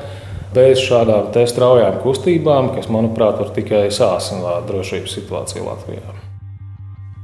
bez 0.56 0.80
šādām 0.84 1.32
straujām 1.48 2.00
kustībām, 2.02 2.72
kas, 2.76 2.88
manuprāt, 2.92 3.40
var 3.40 3.52
tikai 3.56 3.86
sāsināt 3.92 4.68
drošības 4.68 5.16
situāciju 5.20 5.68
Latvijā. 5.68 6.20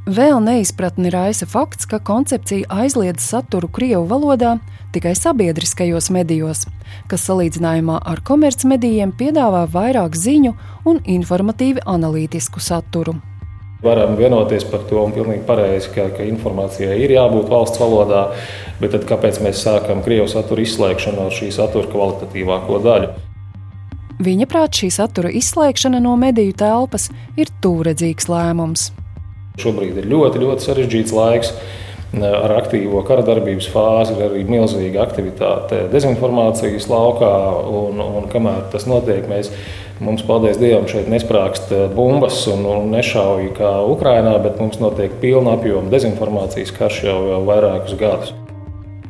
Vēl 0.08 0.38
neizpratni 0.40 1.10
raisa 1.12 1.44
fakts, 1.44 1.84
ka 1.84 1.98
koncepcija 2.00 2.64
aizliedz 2.72 3.20
saturu 3.20 3.68
Krievu 3.68 4.06
valodā 4.08 4.54
tikai 4.94 5.12
sabiedriskajos 5.12 6.08
medijos, 6.16 6.64
kas 7.12 7.28
salīdzinājumā 7.28 7.98
ar 8.08 8.24
komercmedijiem 8.24 9.12
piedāvā 9.12 9.66
vairāk 9.68 10.16
ziņu 10.16 10.54
un 10.88 11.02
informatīvi 11.04 11.84
analītisku 11.84 12.64
saturu. 12.64 13.18
Varam 13.82 14.16
vienoties 14.18 14.64
par 14.66 14.82
to, 14.90 14.98
un 15.06 15.12
pilnīgi 15.14 15.44
pareizi, 15.46 15.92
ka, 15.94 16.08
ka 16.16 16.24
informācijai 16.26 16.96
ir 16.98 17.12
jābūt 17.14 17.46
valsts 17.46 17.78
valodā, 17.78 18.24
bet 18.80 18.90
tad 18.96 19.06
kāpēc 19.06 19.38
mēs 19.44 19.62
sākam 19.62 20.02
krievu 20.02 20.26
satura 20.30 20.64
izslēgšanu 20.64 21.22
no 21.22 21.30
šī 21.30 21.52
satura 21.54 21.86
kvalitatīvāko 21.92 22.80
daļu? 22.82 23.12
Viņa 24.18 24.48
prāt, 24.50 24.80
šī 24.80 24.90
satura 24.90 25.30
izslēgšana 25.30 26.00
no 26.02 26.16
mediju 26.18 26.56
telpas 26.58 27.06
ir 27.38 27.52
tūredzīgs 27.62 28.26
lēmums. 28.26 28.88
Šobrīd 29.62 30.00
ir 30.02 30.10
ļoti, 30.10 30.42
ļoti 30.42 30.66
sarežģīts 30.66 31.14
laiks. 31.14 31.54
Ar 32.18 32.54
aktīvo 32.56 33.02
kara 33.06 33.22
darbības 33.22 33.68
fāzi 33.70 34.14
ir 34.16 34.24
arī 34.26 34.42
milzīga 34.48 35.02
aktivitāte 35.04 35.84
dezinformācijas 35.92 36.88
laukā, 36.90 37.30
un, 37.68 38.00
un 38.00 38.26
kamēr 38.32 38.62
tas 38.72 38.88
notiek, 38.88 39.26
mēs 39.28 39.52
Mums, 39.98 40.22
paldies 40.22 40.60
Dievam, 40.60 40.84
šeit 40.86 41.08
nesprāgst 41.10 41.72
eh, 41.74 41.86
bumbas 41.90 42.44
un, 42.50 42.62
un 42.70 42.92
nešauja 42.92 43.50
kā 43.56 43.70
Ukrainā, 43.90 44.36
bet 44.44 44.60
mums 44.62 44.78
notiek 44.78 45.16
pilna 45.18 45.56
apjoma 45.58 45.90
dezinformācijas 45.90 46.70
karš 46.76 47.00
jau, 47.08 47.16
jau 47.32 47.40
vairākus 47.48 47.96
gadus. 47.98 48.30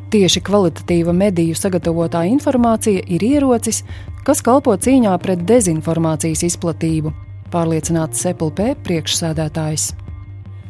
Tieši 0.09 0.41
kvalitatīva 0.41 1.13
mediju 1.13 1.53
sagatavotā 1.53 2.23
informācija 2.31 3.03
ir 3.05 3.21
ierocis, 3.27 3.83
kas 4.25 4.41
kalpo 4.41 4.73
cīņā 4.73 5.13
pret 5.21 5.45
dezinformācijas 5.45 6.41
izplatību, 6.49 7.13
pārliecināts 7.53 8.25
Sepulpē 8.25 8.73
priekšsēdētājs. 8.87 9.91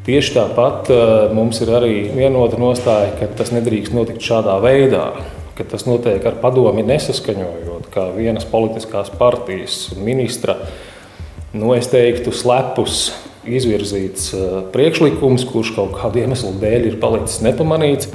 Tieši 0.03 0.35
tāpat 0.35 0.91
eh, 0.91 1.09
mums 1.31 1.63
ir 1.63 1.71
arī 1.79 1.95
vienota 2.11 2.59
nostāja, 2.59 3.15
ka 3.21 3.31
tas 3.39 3.55
nedrīkst 3.55 3.95
notikt 3.95 4.27
šādā 4.27 4.59
veidā 4.67 5.13
ka 5.59 5.65
tas 5.67 5.83
notiek 5.83 6.23
ar 6.23 6.38
padomi 6.39 6.85
nesaskaņojot, 6.88 7.65
kā 7.93 8.10
vienas 8.15 8.46
politiskās 8.50 9.12
partijas 9.19 9.89
ministra, 9.98 10.55
nu, 11.53 11.74
es 11.77 11.89
teiktu, 11.91 12.34
slepus 12.36 13.10
izvirzīts 13.48 14.31
eh, 14.36 14.48
priekšlikums, 14.74 15.46
kurš 15.50 15.74
kaut 15.77 15.93
kādu 15.98 16.24
iemeslu 16.24 16.55
dēļ 16.62 16.89
ir 16.91 16.98
palicis 17.01 17.41
nepamanīts. 17.46 18.10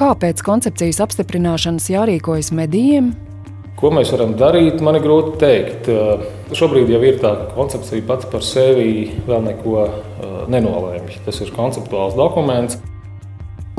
Kāpēc 0.00 0.40
koncepcijas 0.40 1.02
apstiprināšanas 1.04 1.90
jārīkojas 1.92 2.54
medijiem? 2.56 3.10
Ko 3.80 3.90
mēs 3.92 4.10
varam 4.12 4.32
darīt, 4.36 4.80
man 4.84 4.96
ir 4.96 5.04
grūti 5.04 5.34
pateikt. 5.34 5.90
Eh, 5.92 6.28
šobrīd 6.56 6.90
jau 6.92 7.00
ir 7.04 7.20
tā, 7.20 7.34
koncepcija 7.56 8.04
pati 8.08 8.30
par 8.32 8.44
sevi 8.44 9.10
vēl 9.28 9.44
neko 9.50 9.76
eh, 9.84 10.38
nenolēma. 10.52 11.20
Tas 11.26 11.40
ir 11.44 11.52
konceptuāls 11.56 12.16
dokuments. 12.18 12.80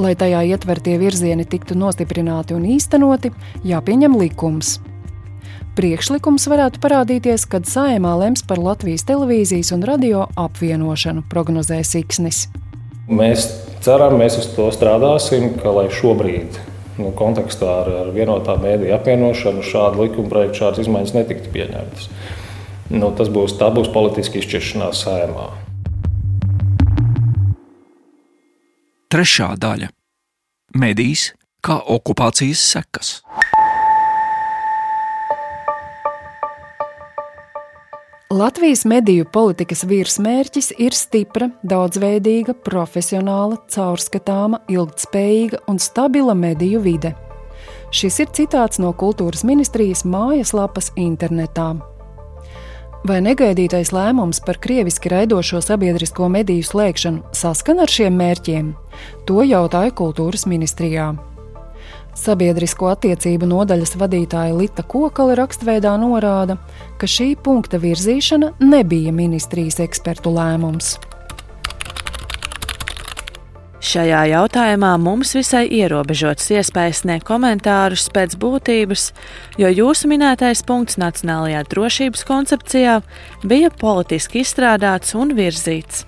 Lai 0.02 0.16
tajā 0.18 0.40
ietvertie 0.50 0.96
virzieni 0.98 1.44
tiktu 1.46 1.76
nostiprināti 1.78 2.56
un 2.58 2.64
īstenoti, 2.66 3.30
jāpieņem 3.68 4.16
likums. 4.18 4.80
Priekšlikums 5.78 6.48
varētu 6.50 6.82
parādīties, 6.82 7.46
kad 7.46 7.70
saimā 7.70 8.16
lems 8.18 8.42
par 8.48 8.58
Latvijas 8.58 9.06
televīzijas 9.06 9.70
un 9.76 9.86
radio 9.86 10.26
apvienošanu, 10.42 11.22
prognozē 11.30 11.84
Siksnis. 11.86 12.48
Mēs 13.12 13.46
ceram, 13.86 14.18
mēs 14.18 14.40
uz 14.42 14.50
to 14.56 14.72
strādāsim, 14.74 15.52
ka 15.62 15.70
lai 15.76 15.88
šobrīd 15.94 16.58
nu, 16.98 17.12
kontekstā 17.18 17.70
ar, 17.84 17.96
ar 18.02 18.14
vienotā 18.16 18.58
mēdīju 18.58 18.98
apvienošanu 18.98 19.66
šāda 19.70 20.02
likuma 20.02 20.34
projekta, 20.34 20.64
šādas 20.64 20.88
izmaiņas 20.88 21.18
netiktu 21.20 21.54
pieņemtas. 21.54 22.10
Nu, 22.90 23.14
tas 23.16 23.30
būs, 23.30 23.54
būs 23.62 23.94
politiski 23.94 24.42
izšķiršanās 24.42 25.06
saimā. 25.06 25.52
Trešā 29.12 29.58
daļa- 29.60 29.90
medijas 30.84 31.34
kā 31.60 31.76
okupācijas 31.84 32.62
sekas. 32.64 33.10
Latvijas 38.32 38.86
mediju 38.88 39.26
politikas 39.28 39.84
virsmērķis 39.84 40.72
ir 40.80 40.96
stipra, 40.96 41.50
daudzveidīga, 41.68 42.56
profesionāla, 42.64 43.60
caurskatāma, 43.68 44.64
ilgspējīga 44.72 45.60
un 45.68 45.84
stabila 45.84 46.34
mediju 46.34 46.80
vide. 46.80 47.12
Šis 47.92 48.24
ir 48.24 48.32
citāts 48.32 48.80
no 48.80 48.94
kultūras 48.94 49.44
ministrijas 49.44 50.06
mājaslapas 50.08 50.94
internetā. 50.96 51.91
Vai 53.02 53.18
negaidītais 53.26 53.90
lēmums 53.96 54.44
par 54.46 54.60
krieviski 54.62 55.10
raidošo 55.10 55.58
sabiedrisko 55.66 56.28
mediju 56.30 56.62
slēgšanu 56.68 57.34
saskan 57.34 57.82
ar 57.82 57.90
šiem 57.90 58.14
mērķiem? 58.14 58.68
To 59.26 59.42
jautāja 59.42 59.90
kultūras 59.98 60.46
ministrijā. 60.46 61.08
Sabiedrisko 62.22 62.92
attiecību 62.92 63.50
nodaļas 63.50 63.96
vadītāja 63.98 64.54
Lita 64.54 64.86
Kokala 64.86 65.34
rakstveidā 65.40 65.96
norāda, 65.98 66.60
ka 67.02 67.10
šī 67.10 67.32
punkta 67.42 67.80
virzīšana 67.82 68.52
nebija 68.62 69.16
ministrijas 69.16 69.80
ekspertu 69.82 70.36
lēmums. 70.36 71.00
Šajā 73.82 74.20
jautājumā 74.30 74.92
mums 75.02 75.32
visai 75.34 75.64
ierobežots 75.74 76.52
iespējas 76.54 77.00
sniegt 77.02 77.26
komentārus 77.26 78.04
pēc 78.14 78.36
būtības, 78.38 79.08
jo 79.58 79.72
jūsu 79.74 80.12
minētais 80.12 80.62
punkts 80.68 81.00
Nacionālajā 81.02 81.64
drošības 81.72 82.24
koncepcijā 82.30 83.00
bija 83.42 83.74
politiski 83.82 84.44
izstrādāts 84.46 85.18
un 85.18 85.34
virzīts. 85.34 86.06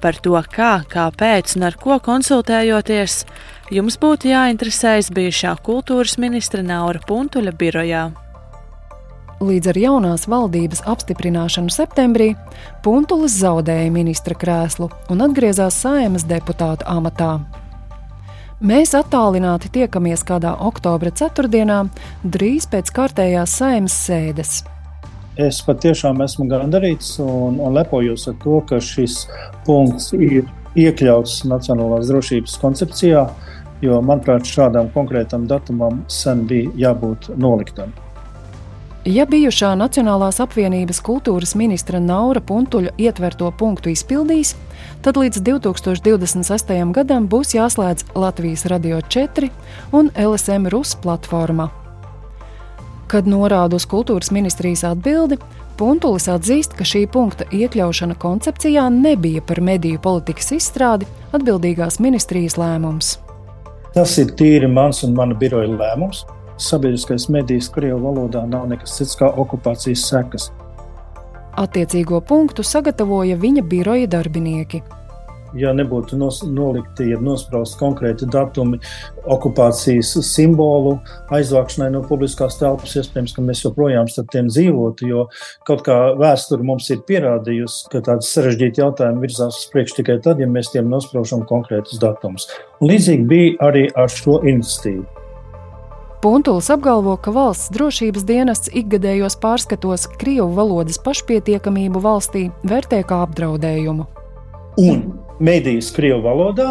Par 0.00 0.16
to, 0.24 0.40
kā, 0.56 0.72
kāpēc 0.88 1.58
un 1.58 1.68
ar 1.68 1.76
ko 1.80 2.00
konsultējoties, 2.08 3.20
jums 3.68 4.00
būtu 4.00 4.32
jāinteresējas 4.32 5.12
bijušā 5.12 5.58
kultūras 5.64 6.16
ministra 6.16 6.64
Naura 6.64 7.04
Puntuļa 7.04 7.52
birojā. 7.52 8.04
Līdz 9.44 9.74
ar 9.74 9.76
jaunās 9.76 10.22
valdības 10.30 10.80
apstiprināšanu 10.88 11.72
septembrī 11.72 12.30
Puntulis 12.84 13.34
zaudēja 13.42 13.90
ministra 13.92 14.36
krēslu 14.40 14.86
un 15.12 15.20
atgriezās 15.20 15.76
saimas 15.82 16.24
deputāta 16.24 16.86
amatā. 16.88 17.42
Mēs 18.64 18.94
attālināti 18.96 19.68
tiekamies 19.74 20.22
kādā 20.24 20.54
oktobra 20.64 21.12
ceturtdienā, 21.12 21.82
drīz 22.24 22.64
pēc 22.72 22.92
kārtējās 22.96 23.56
saimas 23.58 23.96
sēdes. 24.06 24.54
Es 25.36 25.58
patiešām 25.66 26.22
esmu 26.24 26.46
gandarīts 26.48 27.18
un, 27.20 27.58
un 27.58 27.76
lepojos 27.76 28.24
ar 28.30 28.38
to, 28.46 28.62
ka 28.70 28.80
šis 28.80 29.26
punkts 29.66 30.14
ir 30.16 30.46
iekļauts 30.78 31.42
Nacionālās 31.50 32.08
drošības 32.08 32.56
koncepcijā, 32.62 33.26
jo, 33.84 34.00
manuprāt, 34.00 34.48
šādam 34.48 34.88
konkrētam 34.96 35.44
datumam 35.50 36.00
sen 36.08 36.46
bija 36.48 36.72
jābūt 36.86 37.34
noliktam. 37.36 37.92
Ja 39.04 39.26
bijušā 39.28 39.74
Nacionālās 39.76 40.38
apvienības 40.40 41.02
kultūras 41.04 41.50
ministra 41.60 41.98
Naura 42.00 42.40
Puntuļa 42.40 42.94
ietverto 42.96 43.50
punktu 43.52 43.90
izpildīs, 43.92 44.54
tad 45.04 45.18
līdz 45.20 45.42
2026. 45.44 46.70
gadam 46.96 47.26
būs 47.28 47.52
jāslēdz 47.52 48.14
Latvijas 48.16 48.64
Radio 48.72 49.02
4 49.04 49.50
un 49.92 50.08
LSM 50.16 50.70
Rus 50.72 50.94
platforma. 50.96 51.68
Kad 53.12 53.28
norāda 53.28 53.76
uz 53.76 53.84
kultūras 53.84 54.32
ministrijas 54.32 54.86
atbildi, 54.88 55.36
Puntulis 55.76 56.30
atzīst, 56.32 56.72
ka 56.72 56.86
šī 56.88 57.04
punkta 57.12 57.44
iekļaušana 57.52 58.16
koncepcijā 58.16 58.86
nebija 58.88 59.42
par 59.44 59.60
mediju 59.60 60.00
politikas 60.00 60.48
izstrādi 60.56 61.04
atbildīgās 61.36 62.00
ministrijas 62.00 62.56
lēmums. 62.56 63.18
Tas 63.92 64.16
ir 64.16 64.32
tīri 64.32 64.70
mans 64.70 65.04
un 65.04 65.12
mana 65.18 65.36
biroja 65.36 65.68
lēmums 65.68 66.24
sabiedriskais 66.58 67.28
medijs 67.32 67.70
Krievijas 67.72 68.02
valodā 68.04 68.44
nav 68.48 68.68
nekas 68.70 68.98
cits 68.98 69.16
kā 69.18 69.30
okupācijas 69.30 70.08
sekas. 70.10 70.50
Attiecīgo 71.54 72.18
punktu 72.26 72.64
sagatavoja 72.66 73.38
viņa 73.38 73.62
biroja 73.70 74.10
darbinieki. 74.10 74.82
Ja 75.54 75.70
nebūtu 75.70 76.16
nos, 76.18 76.40
nolikti, 76.42 77.12
ja 77.12 77.20
nosprausti 77.22 77.78
konkrēti 77.78 78.26
datumi 78.26 78.80
okupācijas 79.30 80.10
simbolu 80.26 80.96
aizvākšanai 81.34 81.92
no 81.94 82.00
publiskās 82.08 82.58
telpas, 82.58 82.96
iespējams, 82.98 83.36
ka 83.36 83.46
mēs 83.46 83.62
joprojām 83.62 84.10
starp 84.10 84.32
tiem 84.34 84.50
dzīvotu, 84.50 85.06
jo 85.12 85.28
kaut 85.68 85.86
kā 85.86 85.98
vēsture 86.18 86.66
mums 86.66 86.90
ir 86.90 87.04
pierādījusi, 87.06 87.86
ka 87.92 88.02
tādi 88.10 88.26
sarežģīti 88.26 88.82
jautājumi 88.82 89.22
virzās 89.28 89.62
uz 89.62 89.70
priekšu 89.70 90.02
tikai 90.02 90.18
tad, 90.26 90.42
ja 90.42 90.50
mēs 90.50 90.74
tiem 90.74 90.90
nospraužam 90.90 91.46
konkrētus 91.46 92.02
datumus. 92.02 92.50
Līdzīgi 92.82 93.28
bija 93.30 93.58
arī 93.70 93.86
ar 93.94 94.10
šo 94.10 94.42
iniciatīvu. 94.42 95.13
Puntulis 96.24 96.70
apgalvo, 96.72 97.18
ka 97.20 97.28
valsts 97.36 97.68
drošības 97.74 98.22
dienests 98.24 98.70
ikgadējos 98.72 99.34
pārskatos 99.42 100.06
Krievu 100.16 100.54
valodas 100.56 100.96
pašpietiekamību 101.04 102.00
valstī 102.00 102.46
vērtē 102.64 103.02
kā 103.04 103.18
apdraudējumu. 103.26 104.06
Un 104.80 105.02
medijas 105.36 105.90
Krievu 105.92 106.22
valodā, 106.24 106.70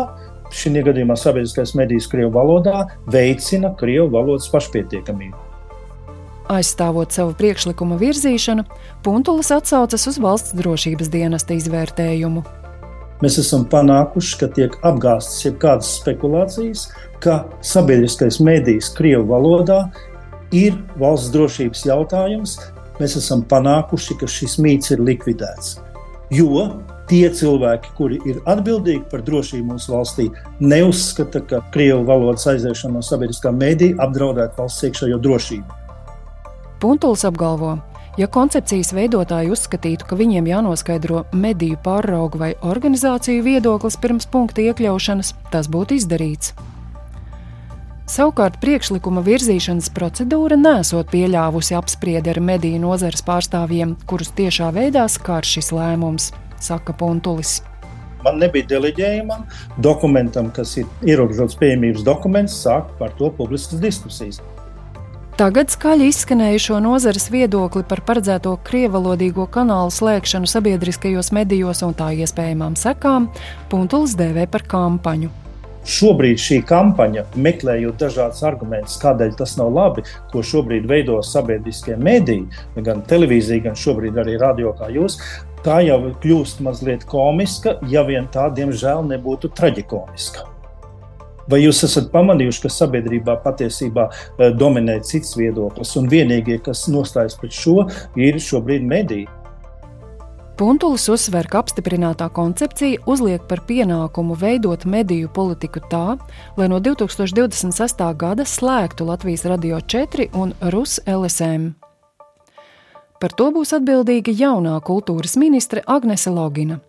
šī 0.49 0.81
gadījumā 0.87 1.13
sabiedriskais 1.21 1.75
medijas 1.77 2.09
Krievu 2.09 2.33
valodā, 2.33 2.87
veicina 3.13 3.69
Krievu 3.77 4.09
valodas 4.15 4.49
pašpietiekamību. 4.49 5.37
Aizstāvot 6.49 7.13
savu 7.13 7.37
priekšlikumu 7.37 8.01
virzīšanu, 8.01 8.65
Puntulis 9.05 9.53
atsaucas 9.53 10.09
uz 10.09 10.17
valsts 10.17 10.57
drošības 10.57 11.13
dienesta 11.13 11.53
izvērtējumu. 11.53 12.41
Mēs 13.21 13.37
esam 13.39 13.67
panākuši, 13.69 14.37
ka 14.41 14.49
tiek 14.55 14.73
apgāstas 14.83 15.43
jebkādas 15.45 15.91
spekulācijas, 15.99 16.87
ka 17.23 17.43
sabiedriskais 17.63 18.41
mēdījis 18.43 18.89
Krievijas 18.97 19.29
valodā 19.29 19.79
ir 20.55 20.79
valsts 20.99 21.31
drošības 21.35 21.85
jautājums. 21.87 22.57
Mēs 22.99 23.17
esam 23.19 23.45
panākuši, 23.49 24.17
ka 24.19 24.29
šis 24.29 24.57
mīts 24.61 24.93
ir 24.93 25.01
likvidēts. 25.03 25.77
Jo 26.33 26.67
tie 27.09 27.27
cilvēki, 27.29 27.93
kuri 27.97 28.19
ir 28.29 28.41
atbildīgi 28.49 29.05
par 29.11 29.23
drošību 29.25 29.73
mūsu 29.73 29.93
valstī, 29.93 30.27
neuzskata, 30.63 31.43
ka 31.49 31.61
krievu 31.73 32.03
valodas 32.07 32.47
aiziešana 32.49 32.97
no 32.97 33.05
sabiedriskā 33.05 33.53
mēdīja 33.55 33.99
apdraudētu 34.03 34.61
valsts 34.61 34.87
iekšējo 34.89 35.19
drošību. 35.23 35.81
Puntuls 36.83 37.23
apgalvo, 37.27 37.77
ja 38.17 38.27
koncepcijas 38.27 38.93
veidotāji 38.93 39.51
uzskatītu, 39.53 40.05
ka 40.09 40.17
viņiem 40.19 40.49
jānoskaidro 40.51 41.23
mediju 41.33 41.79
pārauga 41.83 42.41
vai 42.45 42.51
organizāciju 42.61 43.45
viedoklis 43.45 43.97
pirms 44.01 44.29
punkta 44.29 44.63
iekļaušanas, 44.67 45.33
tas 45.53 45.69
būtu 45.71 45.97
izdarīts. 45.97 46.53
Savukārt 48.13 48.59
priekšlikuma 48.61 49.23
virzīšanas 49.23 49.87
procedūra 49.95 50.57
nesot 50.59 51.07
pieļāvusi 51.09 51.77
apspriedi 51.79 52.33
ar 52.33 52.41
mediju 52.43 52.81
nozares 52.83 53.23
pārstāvjiem, 53.25 53.95
kurus 54.05 54.33
tiešā 54.35 54.73
veidā 54.75 55.07
skar 55.09 55.47
šis 55.47 55.71
lēmums, 55.73 56.33
saka 56.61 56.93
Puntulis. 56.99 57.61
Man 58.23 58.37
nebija 58.39 58.67
deleģējuma 58.75 59.39
dokumentam, 59.83 60.51
kas 60.55 60.77
ir 60.79 60.87
ierobežots 61.03 61.57
pieejamības 61.59 62.05
dokuments, 62.07 62.59
sākt 62.67 62.93
par 62.99 63.15
to 63.17 63.31
publiskas 63.39 63.81
diskusijas. 63.83 64.43
Tagad 65.33 65.71
skaļi 65.73 66.11
izskanējušo 66.11 66.75
nozares 66.85 67.23
viedokli 67.33 67.81
par 67.89 68.03
paredzēto 68.05 68.51
krievalodīgo 68.67 69.47
kanālu 69.49 69.89
slēgšanu 69.89 70.45
sabiedriskajos 70.51 71.31
medijos 71.33 71.81
un 71.81 71.95
tā 71.97 72.11
iespējamām 72.21 72.75
sekām, 72.77 73.25
Puntulis 73.71 74.13
dēvē 74.19 74.45
par 74.53 74.67
kampaņu. 74.69 75.31
Šobrīd 75.89 76.37
šī 76.37 76.59
kampaņa, 76.69 77.25
meklējot 77.33 77.97
dažādus 78.05 78.45
argumentus, 78.45 78.99
kādēļ 79.01 79.33
tas 79.41 79.57
nav 79.57 79.73
labi, 79.73 80.05
ko 80.29 80.45
šobrīd 80.45 80.85
veido 80.93 81.17
sabiedriskie 81.25 81.97
mediji, 81.97 82.45
gan 82.85 83.01
televīzija, 83.09 83.65
gan 83.71 83.81
šobrīd 83.87 84.21
arī 84.21 84.37
radio, 84.37 84.77
kā 84.77 84.93
jūs, 84.93 85.17
tā 85.65 85.81
jau 85.89 85.97
kļūst 86.21 86.61
mazliet 86.61 87.09
komiska, 87.09 87.79
ja 87.89 88.05
vien 88.05 88.29
tā, 88.29 88.51
diemžēl, 88.53 89.01
nebūtu 89.15 89.49
traģikomiska. 89.57 90.52
Vai 91.51 91.59
jūs 91.63 91.83
esat 91.83 92.09
pamanījuši, 92.13 92.63
ka 92.63 92.71
sabiedrībā 92.71 93.37
patiesībā 93.43 94.07
eh, 94.09 94.51
dominē 94.55 94.99
cits 95.03 95.35
viedoklis, 95.39 95.95
un 95.99 96.09
vienīgie, 96.11 96.59
kas 96.63 96.87
nostājas 96.91 97.35
pret 97.39 97.55
šo, 97.55 97.81
ir 98.15 98.39
šobrīd 98.39 98.85
mediji? 98.87 99.27
Puntulis 100.53 101.07
uzsver, 101.09 101.47
ka 101.49 101.63
apstiprinātā 101.63 102.27
koncepcija 102.29 103.01
uzliek 103.09 103.41
par 103.49 103.63
pienākumu 103.65 104.37
veidot 104.37 104.85
mediju 104.85 105.31
politiku 105.33 105.81
tā, 105.89 106.03
lai 106.55 106.67
no 106.69 106.77
2026. 106.77 108.03
gada 108.21 108.45
slēgtu 108.45 109.09
Latvijas 109.09 109.47
Radio 109.49 109.81
4 109.81 110.29
un 110.37 110.53
Rus 110.69 110.99
LSM. 111.09 111.73
Par 113.19 113.33
to 113.33 113.49
būs 113.55 113.73
atbildīga 113.73 114.31
jaunā 114.35 114.77
kultūras 114.85 115.39
ministre 115.41 115.81
Agnese 115.87 116.29
Logina. 116.29 116.79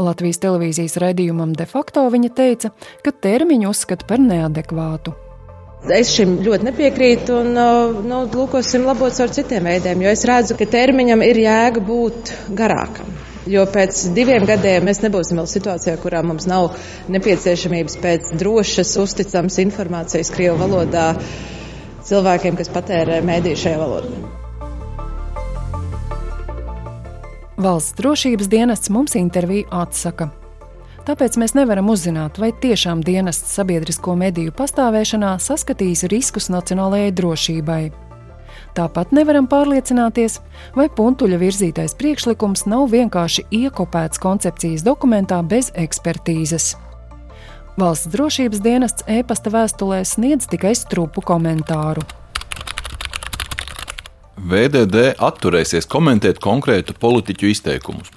Latvijas 0.00 0.40
televīzijas 0.42 0.96
raidījumam 0.98 1.52
de 1.54 1.66
facto 1.70 2.02
viņa 2.10 2.30
teica, 2.34 2.70
ka 3.04 3.12
termiņu 3.12 3.70
uzskata 3.70 4.08
par 4.08 4.22
neadekvātu. 4.22 5.14
Es 5.94 6.14
šim 6.14 6.38
ļoti 6.40 6.64
nepiekrītu 6.70 7.34
un 7.42 7.58
uh, 7.60 7.98
nu, 8.08 8.22
lūkosim 8.32 8.86
labot 8.88 9.18
ar 9.20 9.32
citiem 9.36 9.68
veidiem, 9.68 10.00
jo 10.06 10.14
es 10.16 10.24
redzu, 10.24 10.56
ka 10.56 10.66
termiņam 10.72 11.22
ir 11.26 11.42
jēga 11.44 11.82
būt 11.84 12.32
garākam. 12.56 13.10
Jo 13.46 13.66
pēc 13.68 14.06
diviem 14.16 14.46
gadiem 14.48 14.86
mēs 14.88 15.02
nebūsim 15.04 15.36
vēl 15.36 15.48
situācijā, 15.50 15.98
kurā 16.00 16.22
mums 16.24 16.48
nav 16.48 16.70
nepieciešamības 17.12 17.98
pēc 18.00 18.30
drošas, 18.40 18.94
uzticamas 19.02 19.60
informācijas 19.60 20.32
Krievu 20.32 20.56
valodā 20.62 21.10
cilvēkiem, 22.08 22.56
kas 22.56 22.72
patērē 22.72 23.20
mēdīju 23.28 23.60
šajā 23.66 23.82
valodā. 23.82 24.43
Valsts 27.56 27.94
drošības 27.94 28.48
dienests 28.50 28.90
mums 28.90 29.14
interviju 29.14 29.68
atsaka. 29.70 30.26
Tāpēc 31.06 31.36
mēs 31.38 31.52
nevaram 31.54 31.90
uzzināt, 31.92 32.40
vai 32.42 32.48
tiešām 32.50 33.04
dienests 33.06 33.52
sabiedrisko 33.54 34.16
mediju 34.18 34.50
pastāvēšanā 34.58 35.36
saskatīs 35.38 36.02
riskus 36.10 36.48
nacionālajai 36.50 37.12
drošībai. 37.14 37.82
Tāpat 38.74 39.12
nevaram 39.14 39.46
pārliecināties, 39.46 40.40
vai 40.74 40.88
puntuļa 40.90 41.38
virzītais 41.38 41.94
priekšlikums 41.94 42.66
nav 42.66 42.88
vienkārši 42.90 43.46
iekopēts 43.60 44.18
koncepcijas 44.18 44.82
dokumentā 44.82 45.38
bez 45.46 45.70
ekspertīzes. 45.78 46.72
Valsts 47.78 48.10
drošības 48.10 48.66
dienests 48.66 49.06
e-pasta 49.06 49.54
vēstulē 49.54 50.02
sniedz 50.02 50.50
tikai 50.50 50.74
strupu 50.78 51.22
komentāru. 51.22 52.02
VDD 54.44 55.14
atturēsies 55.24 55.86
komentēt 55.88 56.36
konkrētu 56.44 56.92
politiķu 57.00 57.48
izteikumus. 57.48 58.10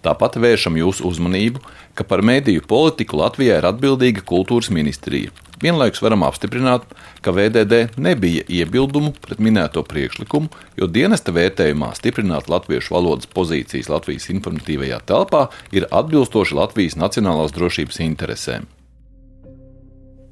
Tāpat 0.00 0.38
vēršam 0.40 0.78
jūsu 0.80 1.04
uzmanību, 1.10 1.60
ka 1.92 2.06
par 2.08 2.22
mediju 2.24 2.62
politiku 2.64 3.18
Latvijā 3.20 3.58
ir 3.60 3.66
atbildīga 3.68 4.24
kultūras 4.24 4.70
ministrija. 4.72 5.28
Vienlaikus 5.60 6.00
varam 6.00 6.24
apstiprināt, 6.24 6.86
ka 7.20 7.34
VDD 7.36 7.98
nebija 8.00 8.46
iebildumu 8.48 9.12
pret 9.20 9.42
minēto 9.44 9.82
priekšlikumu, 9.84 10.48
jo 10.80 10.88
dienesta 10.88 11.34
vērtējumā 11.36 11.90
stiprināt 11.98 12.48
latviešu 12.48 12.94
valodas 12.94 13.28
pozīcijas 13.28 13.90
Latvijas 13.92 14.30
informatīvajā 14.32 15.02
telpā 15.04 15.50
ir 15.74 15.84
atbilstoši 15.90 16.56
Latvijas 16.62 16.96
nacionālās 16.96 17.52
drošības 17.58 18.00
interesēm. 18.06 18.64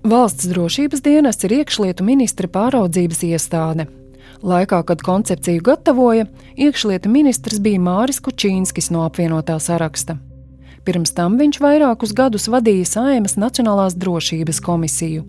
Valsts 0.07 0.49
drošības 0.49 1.05
dienests 1.05 1.44
ir 1.44 1.59
iekšlietu 1.61 2.09
ministra 2.09 2.49
pāraudzības 2.49 3.27
iestāde. 3.27 3.90
Laikā, 4.46 4.82
kad 4.87 5.02
koncepciju 5.02 5.62
gatavoja, 5.62 6.26
iekšlietu 6.54 7.11
ministrs 7.11 7.59
bija 7.59 7.80
Māris 7.82 8.20
Kučīnskis 8.22 8.92
no 8.94 9.02
apvienotā 9.02 9.56
saraksta. 9.59 10.20
Pirms 10.87 11.11
tam 11.16 11.35
viņš 11.40 11.59
vairākus 11.59 12.12
gadus 12.14 12.46
vadīja 12.46 12.87
Saimas 12.87 13.35
Nacionālās 13.42 13.96
drošības 13.98 14.62
komisiju. 14.62 15.24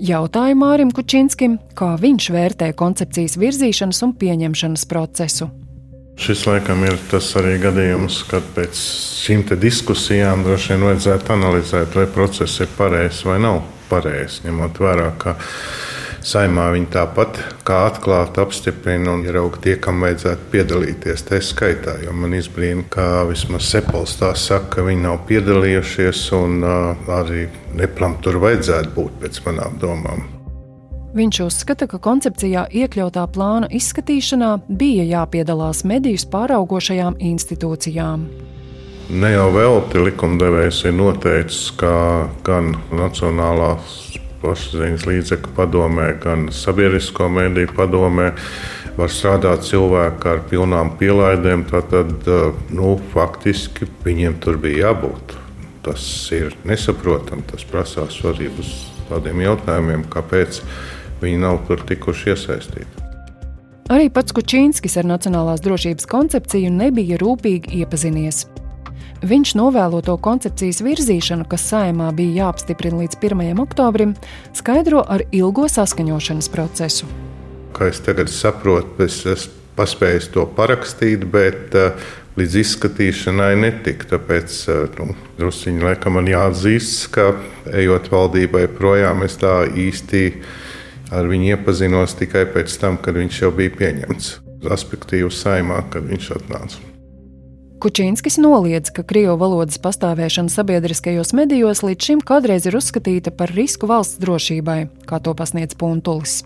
Jautāju 0.00 0.56
Mārim 0.56 0.94
Kučinskim, 0.96 1.58
kā 1.76 1.90
viņš 2.00 2.30
vērtē 2.32 2.70
koncepcijas 2.72 3.36
virzīšanas 3.36 4.00
un 4.06 4.16
pieņemšanas 4.16 4.88
procesu. 4.88 5.50
Šis 6.16 6.46
laikam 6.48 6.86
ir 6.88 6.96
tas 7.12 7.28
arī 7.36 7.58
gadījums, 7.60 8.22
kad 8.32 8.48
pēc 8.56 8.80
šīm 9.26 9.44
diskusijām 9.60 10.44
droši 10.48 10.72
vien 10.72 10.88
vajadzētu 10.88 11.36
analizēt, 11.36 12.00
vai 12.00 12.08
process 12.16 12.64
ir 12.64 12.72
pareizs 12.80 13.26
vai 13.28 13.42
nav 13.44 13.60
pareizs, 13.92 14.40
ņemot 14.46 14.80
vērā, 14.80 15.10
ka 15.20 15.36
Saimā 16.22 16.68
viņi 16.70 16.86
tāpat 16.94 17.38
kā 17.66 17.80
atklāti 17.88 18.38
apstiprina 18.38 19.10
un 19.16 19.24
ierauga 19.26 19.58
tie, 19.64 19.72
kam 19.82 20.04
vajadzētu 20.04 20.44
piedalīties. 20.52 21.24
Tā 21.26 21.40
skaitā, 21.42 21.96
jo 22.04 22.14
man 22.14 22.36
izbrīna, 22.38 22.84
ka 22.94 23.24
vismaz 23.26 23.66
Sepels 23.66 24.14
tā 24.20 24.30
saka, 24.38 24.68
ka 24.76 24.84
viņi 24.86 25.02
nav 25.02 25.24
piedalījušies 25.26 26.22
un 26.38 26.62
uh, 26.62 27.10
arī 27.18 27.48
neplam 27.74 28.14
tur 28.22 28.38
vajadzētu 28.44 28.94
būt 28.94 29.18
pēc 29.24 29.42
manām 29.48 29.82
domām. 29.82 30.22
Viņš 31.12 31.42
uzskata, 31.44 31.90
ka 31.90 31.98
koncepcijā 32.00 32.68
iekļautā 32.70 33.26
plāna 33.34 33.66
izskatīšanā 33.74 34.54
bija 34.70 35.04
jāpiedalās 35.10 35.82
medijus 35.84 36.24
pāraugošajām 36.30 37.18
institūcijām. 37.18 38.30
Ne 39.12 39.34
jau 39.34 39.50
velti 39.52 40.06
likumdevējs 40.06 40.84
ir 40.86 40.94
noteicis, 40.96 41.66
ka 41.76 41.92
gan 42.46 42.76
Nacionālās 42.94 44.21
plašsaziņas 44.42 45.06
līdzekļu 45.08 45.54
padomē, 45.56 46.08
gan 46.22 46.48
sabiedrisko 46.54 47.30
mediju 47.32 47.72
padomē. 47.76 48.32
Var 48.98 49.08
strādāt 49.08 49.64
cilvēki 49.64 50.28
ar 50.28 50.42
pilnām 50.50 50.92
pielaidēm, 51.00 51.64
tad 51.70 52.26
nu, 52.74 52.96
faktiski 53.14 53.88
viņiem 54.04 54.36
tur 54.42 54.58
bija 54.60 54.90
jābūt. 54.90 55.38
Tas 55.82 56.02
ir 56.34 56.52
nesaprotami. 56.68 57.46
Tas 57.48 57.64
prasās 57.66 58.20
arī 58.28 58.50
uz 58.60 58.74
tādiem 59.08 59.40
jautājumiem, 59.46 60.04
kāpēc 60.12 60.60
viņi 61.22 61.40
nav 61.42 61.62
tur 61.68 61.82
tikuši 61.88 62.34
iesaistīti. 62.34 63.08
Arī 63.92 64.08
pats 64.14 64.32
Kučīnskis 64.32 64.94
ar 65.00 65.08
Nacionālās 65.08 65.60
drošības 65.64 66.06
koncepciju 66.08 66.70
nebija 66.72 67.18
rūpīgi 67.20 67.82
iepazinies. 67.82 68.46
Viņš 69.22 69.52
novēloto 69.54 70.16
koncepcijas 70.18 70.80
virzīšanu, 70.82 71.44
kas 71.46 71.68
saimā 71.70 72.08
bija 72.16 72.48
jāapstiprina 72.48 73.04
līdz 73.04 73.20
1. 73.22 73.52
oktobrim, 73.62 74.16
skaidro 74.50 75.04
ar 75.06 75.22
ilgo 75.30 75.68
saskaņošanas 75.70 76.50
procesu. 76.50 77.06
Kā 77.76 77.92
es 77.92 78.02
tagad 78.02 78.32
saprotu, 78.34 79.06
es 79.06 79.20
esmu 79.22 79.60
paspējis 79.78 80.26
to 80.34 80.42
parakstīt, 80.58 81.22
bet 81.30 81.76
uh, 81.78 82.10
līdz 82.34 82.58
izskatīšanai 82.64 83.54
netika. 83.62 84.10
Tāpēc 84.16 84.58
uh, 84.66 84.84
nu, 84.98 85.14
druskuļi 85.38 85.86
laikam 85.86 86.18
man 86.18 86.28
jāatzīst, 86.28 87.06
ka 87.14 87.30
ejot 87.70 88.10
valdībai 88.12 88.66
projām, 88.74 89.22
es 89.22 89.38
tā 89.38 89.62
īsti 89.70 90.26
ar 91.14 91.30
viņu 91.30 91.54
iepazinos 91.54 92.18
tikai 92.18 92.48
pēc 92.50 92.74
tam, 92.82 92.98
kad 92.98 93.22
viņš 93.22 93.44
jau 93.44 93.54
bija 93.54 93.78
pieņemts. 93.78 94.38
Respektīvi, 94.66 95.30
saimā, 95.30 95.84
kad 95.94 96.10
viņš 96.10 96.34
atnāca. 96.40 96.91
Kučīnskis 97.82 98.36
noliedz, 98.38 98.92
ka 98.94 99.02
krievu 99.02 99.34
valodas 99.40 99.80
pastāvēšana 99.82 100.52
sabiedriskajos 100.54 101.32
medijos 101.34 101.80
līdz 101.82 102.06
šim 102.06 102.20
kādreiz 102.22 102.68
ir 102.70 102.76
uzskatīta 102.78 103.32
par 103.34 103.50
risku 103.50 103.88
valsts 103.90 104.20
drošībai, 104.22 104.84
kā 105.10 105.18
to 105.18 105.34
pasniedz 105.34 105.74
Puntulis. 105.80 106.44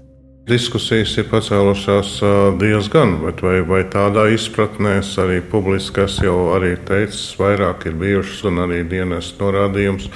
Diskusijas 0.49 1.13
ir 1.21 1.27
pacēlušās 1.29 2.15
diezgan, 2.57 3.19
bet 3.27 3.45
vai, 3.45 3.59
vai 3.69 3.83
tādā 3.93 4.31
izpratnē 4.33 4.95
arī 5.27 5.43
publiskas 5.45 6.17
jau 6.25 6.55
arī 6.55 6.73
teicis, 6.89 7.35
vairāk 7.37 7.85
ir 7.91 8.01
bijušas 8.01 8.41
un 8.49 8.65
arī 8.65 8.81
dienas 8.89 9.35
norādījums. 9.37 10.09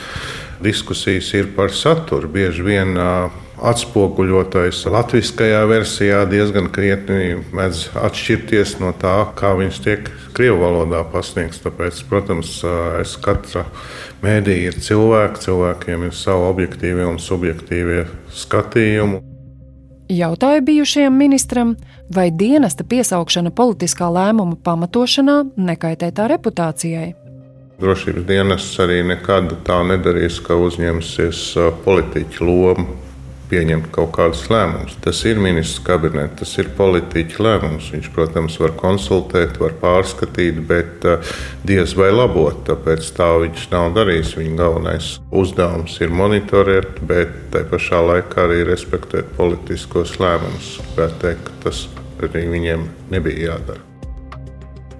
Diskusijas 0.64 1.35
ir 1.37 1.52
par 1.52 1.68
saturu. 1.76 2.33
Bieži 2.33 2.64
vien 2.64 2.96
atspoguļotais 3.61 4.83
latviskajā 4.90 5.61
versijā 5.68 6.23
diezgan 6.31 6.70
krietni 6.73 7.37
mēdz 7.55 7.90
atšķirties 8.01 8.79
no 8.81 8.92
tā, 8.96 9.14
kā 9.37 9.53
viņš 9.59 9.81
tiek 9.85 10.11
krievu 10.37 10.61
valodā 10.62 11.03
pasniegts. 11.12 11.61
Tāpēc, 11.64 12.01
protams, 12.09 12.59
es 13.01 13.16
katra 13.20 13.66
mēdīja 14.25 14.70
ir 14.70 14.79
cilvēki, 14.81 15.44
cilvēkiem 15.46 16.07
ir 16.09 16.16
savi 16.16 16.49
objektīvie 16.51 17.09
un 17.09 17.20
subjektīvie 17.23 18.07
skatījumi. 18.42 19.20
Jautāja 20.11 20.62
bijušajam 20.66 21.14
ministram, 21.14 21.77
vai 22.11 22.31
dienesta 22.35 22.83
piesaukšana 22.83 23.53
politiskā 23.55 24.09
lēmuma 24.11 24.59
pamatošanā 24.59 25.37
nekaitē 25.55 26.11
tā 26.16 26.27
reputācijai. 26.33 27.12
Drošības 27.81 28.27
dienests 28.29 28.81
arī 28.83 28.99
nekad 29.07 29.55
tā 29.64 29.79
nedarīs, 29.87 30.40
ka 30.44 30.59
uzņemsies 30.59 31.44
politiķu 31.87 32.49
lomu 32.49 33.10
pieņemt 33.50 33.90
kaut 33.94 34.12
kādus 34.16 34.46
lēmumus. 34.52 34.96
Tas 35.04 35.20
ir 35.28 35.40
ministrs 35.42 35.82
kabinets, 35.86 36.38
tas 36.40 36.54
ir 36.62 36.70
politiķa 36.78 37.42
lēmums. 37.46 37.90
Viņš, 37.94 38.10
protams, 38.14 38.58
var 38.62 38.74
konsultēt, 38.78 39.58
var 39.62 39.76
pārskatīt, 39.82 40.62
bet 40.70 41.06
uh, 41.08 41.34
diez 41.66 41.96
vai 41.98 42.10
labot. 42.14 42.62
Tāpēc 42.68 43.12
tā 43.18 43.30
viņš 43.44 43.68
nav 43.74 43.90
darījis. 43.98 44.36
Viņa 44.40 44.56
galvenais 44.62 45.12
uzdevums 45.42 45.98
ir 46.00 46.14
monitorēt, 46.14 47.02
bet 47.10 47.36
tai 47.54 47.66
pašā 47.70 48.02
laikā 48.12 48.46
arī 48.46 48.64
respektēt 48.70 49.34
politiskos 49.36 50.16
lēmumus. 50.22 50.78
Gribētu 50.90 51.22
teikt, 51.26 51.46
ka 51.46 51.62
tas 51.68 51.86
arī 52.24 52.48
viņiem 52.54 52.90
nebija 53.12 53.54
jādara. 53.54 53.89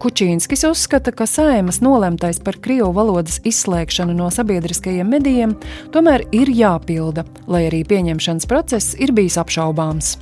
Kučīnskis 0.01 0.63
uzskata, 0.65 1.13
ka 1.13 1.27
saimas 1.29 1.83
nolemtais 1.85 2.39
par 2.41 2.57
krievu 2.65 2.89
valodas 2.97 3.37
izslēgšanu 3.45 4.15
no 4.17 4.31
sabiedriskajiem 4.33 5.13
medijiem 5.13 5.53
tomēr 5.93 6.25
ir 6.33 6.49
jāpilda, 6.57 7.27
lai 7.45 7.67
arī 7.69 7.85
pieņemšanas 7.85 8.49
process 8.49 8.97
ir 8.97 9.13
bijis 9.13 9.37
apšaubāms. 9.45 10.17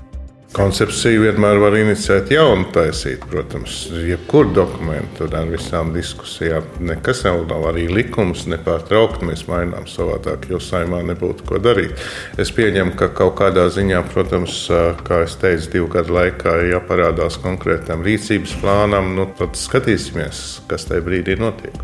Koncepciju 0.49 1.27
vienmēr 1.27 1.59
var 1.61 1.75
iniciēt 1.77 2.31
jaunu 2.33 2.71
taisīt, 2.73 3.21
protams, 3.29 3.83
jebkuru 3.93 4.55
dokumentu 4.57 5.27
ar 5.29 5.51
visām 5.51 5.91
diskusijām. 5.93 6.65
Nekas 6.89 7.21
jau 7.27 7.43
nav 7.45 7.67
arī 7.69 7.85
likums, 7.93 8.47
nepārtraukti 8.49 9.29
mēs 9.29 9.45
mainām 9.51 9.85
savādāk, 9.85 10.49
jo 10.49 10.57
saimā 10.57 11.03
nebūtu 11.11 11.45
ko 11.51 11.61
darīt. 11.61 12.01
Es 12.41 12.49
pieņemu, 12.57 12.97
ka 12.97 13.11
kaut 13.21 13.37
kādā 13.43 13.67
ziņā, 13.75 14.01
protams, 14.15 14.57
kā 15.05 15.21
es 15.27 15.37
teicu, 15.37 15.69
divu 15.77 15.93
gadu 15.93 16.17
laikā 16.17 16.57
jāparādās 16.71 17.37
konkrētam 17.45 18.01
rīcības 18.09 18.57
plānam, 18.63 19.13
nu 19.21 19.29
tad 19.37 19.53
skatīsimies, 19.53 20.63
kas 20.71 20.89
tajā 20.89 21.05
brīdī 21.05 21.37
notiek. 21.37 21.77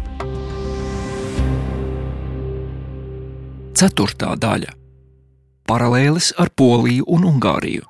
Ceturtā 3.77 4.33
daļa- 4.41 4.73
paralēlis 5.69 6.33
ar 6.39 6.49
Poliju 6.57 7.05
un 7.13 7.29
Ungāriju. 7.29 7.85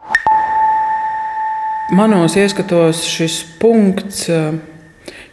Manos 1.93 2.33
ieskatos 2.37 3.03
šis 3.05 3.43
punkts, 3.61 4.29
eh, 4.29 4.53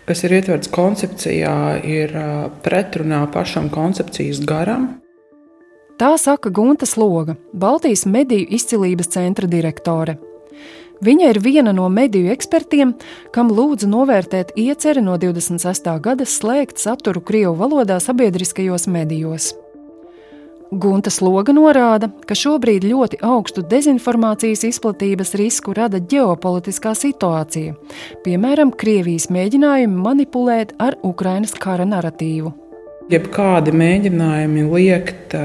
kas 0.06 0.24
ir 0.24 0.34
ietverts 0.36 0.68
koncepcijā, 0.68 1.80
ir 1.88 2.12
eh, 2.12 2.50
pretrunā 2.64 3.22
pašam 3.32 3.70
koncepcijas 3.72 4.42
garam. 4.44 4.90
Tā 5.96 6.18
saka 6.18 6.50
Gunta 6.50 6.86
Sloga, 6.86 7.38
Baltijas 7.54 8.04
mediju 8.06 8.48
izcilības 8.50 9.08
centra 9.14 9.48
direktore. 9.48 10.18
Viņa 11.02 11.30
ir 11.30 11.40
viena 11.40 11.72
no 11.72 11.88
mediju 11.90 12.30
ekspertiem, 12.34 12.94
kam 13.32 13.50
lūdzu 13.50 13.88
novērtēt 13.88 14.52
ieceri 14.60 15.02
no 15.02 15.16
26. 15.18 15.88
gada 16.02 16.26
slēgt 16.26 16.78
saturu 16.78 17.22
Krievu 17.22 17.56
valodā 17.56 17.98
sabiedriskajos 18.04 18.90
medijos. 18.92 19.54
Gunta 20.72 21.12
Sloga 21.12 21.52
norāda, 21.52 22.08
ka 22.24 22.32
šobrīd 22.32 22.86
ļoti 22.88 23.18
augstu 23.28 23.60
dezinformācijas 23.68 24.62
izplatības 24.70 25.34
risku 25.36 25.74
rada 25.76 26.00
ģeopolitiskā 26.00 26.94
situācija, 26.96 27.74
piemēram, 28.24 28.72
Krievijas 28.72 29.28
mēģinājumi 29.36 30.00
manipulēt 30.06 30.72
ar 30.80 30.96
Ukrainas 31.04 31.52
kara 31.60 31.84
narratīvu. 31.84 32.54
Jebkādi 33.12 33.76
mēģinājumi 33.76 34.64
liekt 34.72 35.36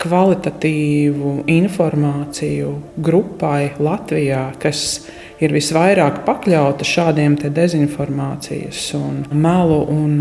kvalitatīvu 0.00 1.34
informāciju 1.52 2.72
grupai 3.04 3.74
Latvijā, 3.76 4.46
kas 4.64 5.02
ir 5.04 5.27
visvairāk 5.54 6.24
pakļauta 6.26 6.86
šādiem 6.86 7.36
dezinformācijas, 7.38 8.80
un 8.98 9.22
melu 9.30 9.78
un 9.92 10.16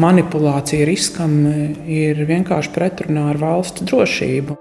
manipulāciju 0.00 0.88
riskam, 0.88 1.36
ir 1.86 2.24
vienkārši 2.26 2.74
pretrunā 2.74 3.28
ar 3.30 3.38
valsts 3.38 3.86
drošību. 3.86 4.58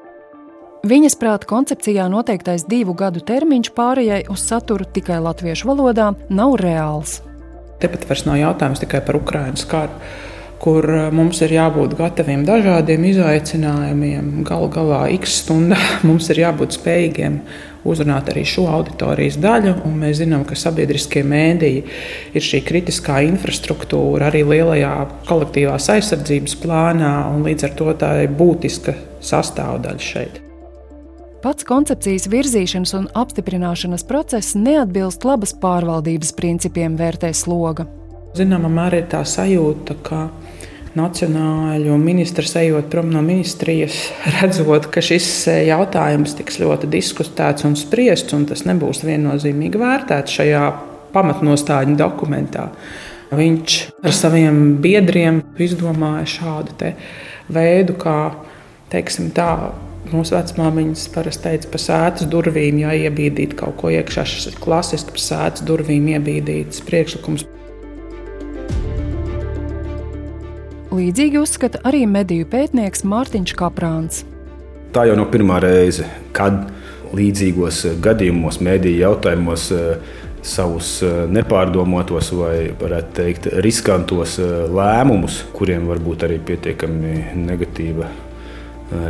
Viņas 0.88 1.18
prāta 1.20 1.50
koncepcijā 1.50 2.06
noteiktais 2.08 2.64
divu 2.70 2.94
gadu 2.96 3.20
termiņš 3.20 3.74
pārējai 3.76 4.22
uz 4.32 4.46
saturu 4.48 4.86
tikai 4.88 5.18
latviešu 5.26 5.68
valodā 5.68 6.14
nav 6.32 6.56
reāls. 6.62 7.18
Tepat 7.82 8.06
vairs 8.08 8.24
nav 8.28 8.38
jautājums 8.40 8.80
tikai 8.80 9.02
par 9.04 9.18
Ukraiņas 9.20 9.66
karu, 9.68 9.98
kur 10.64 10.88
mums 11.16 11.42
ir 11.44 11.52
jābūt 11.56 11.98
gataviem 12.00 12.46
dažādiem 12.48 13.10
izaicinājumiem. 13.10 14.32
Galu 14.48 14.70
galā, 14.72 15.02
x 15.18 15.42
stundā 15.44 15.80
mums 16.08 16.32
ir 16.32 16.46
jābūt 16.46 16.80
spējīgiem 16.80 17.42
uzrunāt 17.88 18.32
arī 18.32 18.44
šo 18.48 18.66
auditorijas 18.72 19.38
daļu. 19.42 19.76
Mēs 20.00 20.20
zinām, 20.24 20.44
ka 20.48 20.58
sabiedriskie 20.60 21.24
mēdīji 21.28 21.86
ir 22.36 22.46
šī 22.50 22.62
kritiskā 22.68 23.22
infrastruktūra 23.30 24.30
arī 24.30 24.44
lielajā 24.48 24.94
kolektīvās 25.30 25.90
aizsardzības 25.96 26.58
plānā, 26.64 27.14
un 27.34 27.48
līdz 27.48 27.70
ar 27.70 27.76
to 27.80 27.96
tā 28.02 28.14
ir 28.26 28.36
būtiska 28.40 28.96
sastāvdaļa 29.32 30.06
šeit. 30.12 30.42
Pats 31.40 31.64
koncepcijas 31.64 32.28
virzīšanas 32.28 32.92
un 32.98 33.06
apstiprināšanas 33.16 34.04
process 34.08 34.58
neatbilst 34.60 35.24
labas 35.24 35.54
pārvaldības 35.62 36.34
principiem, 36.36 36.98
vērtē 37.00 37.32
sloga. 37.32 37.86
Zināmā 38.36 38.68
mērā 38.70 39.00
ir 39.00 39.08
tā 39.10 39.22
sajūta, 39.24 39.96
ka 40.04 40.26
nacionāļu 40.98 41.98
ministrs 42.02 42.56
ejot 42.60 42.90
prom 42.92 43.12
no 43.14 43.22
ministrijas, 43.26 43.98
redzot, 44.40 44.90
ka 44.94 45.04
šis 45.06 45.28
jautājums 45.70 46.36
tiks 46.40 46.60
ļoti 46.62 46.90
diskutēts 46.92 47.68
un 47.70 47.78
spriests, 47.80 48.36
un 48.38 48.48
tas 48.50 48.66
nebūs 48.70 49.04
viennozīmīgi 49.08 49.82
vērtēts 49.82 50.40
šajā 50.40 50.64
pamatnostāļu 51.14 51.98
dokumentā. 52.00 52.70
Viņš 53.30 53.76
ar 54.02 54.16
saviem 54.16 54.80
biedriem 54.82 55.44
izdomāja 55.62 56.26
šādu 56.38 56.94
veidu, 57.54 57.94
kā 58.02 58.18
teiksim, 58.90 59.30
tā, 59.36 59.52
Mūsu 60.10 60.34
vecmāmiņas 60.34 61.04
parasti 61.14 61.44
teica 61.44 61.70
par 61.70 61.82
sēdes 61.84 62.28
durvīm, 62.32 62.80
ja 62.82 62.96
iebīdīt 62.98 63.54
kaut 63.60 63.76
ko 63.82 63.92
iekšā. 63.94 64.24
Šis 64.26 64.48
ir 64.50 64.56
klasisks 64.64 65.12
par 65.12 65.22
sēdes 65.22 65.66
durvīm 65.68 66.08
iebīdīts 66.16 66.82
priekšlikums. 66.88 67.44
Līdzīgi 70.90 71.38
uzskata 71.38 71.84
arī 71.86 72.08
mediju 72.10 72.48
pētnieks 72.50 73.04
Mārtiņš 73.06 73.52
Kaprāns. 73.60 74.24
Tā 74.90 75.04
jau 75.06 75.14
nav 75.20 75.28
pirmā 75.30 75.60
reize, 75.62 76.08
kad 76.34 76.64
līdzīgos 77.14 77.84
gadījumos, 78.02 78.58
mediju 78.66 79.04
jautājumos, 79.04 79.68
savus 80.42 80.90
nepārdomotos 81.30 82.32
vai, 82.34 82.72
varētu 82.80 83.14
teikt, 83.20 83.46
riskantos 83.62 84.40
lēmumus, 84.40 85.44
kuriem 85.54 85.86
var 85.92 86.02
būt 86.02 86.26
arī 86.26 86.40
pietiekami 86.50 87.14
negatīva 87.38 88.10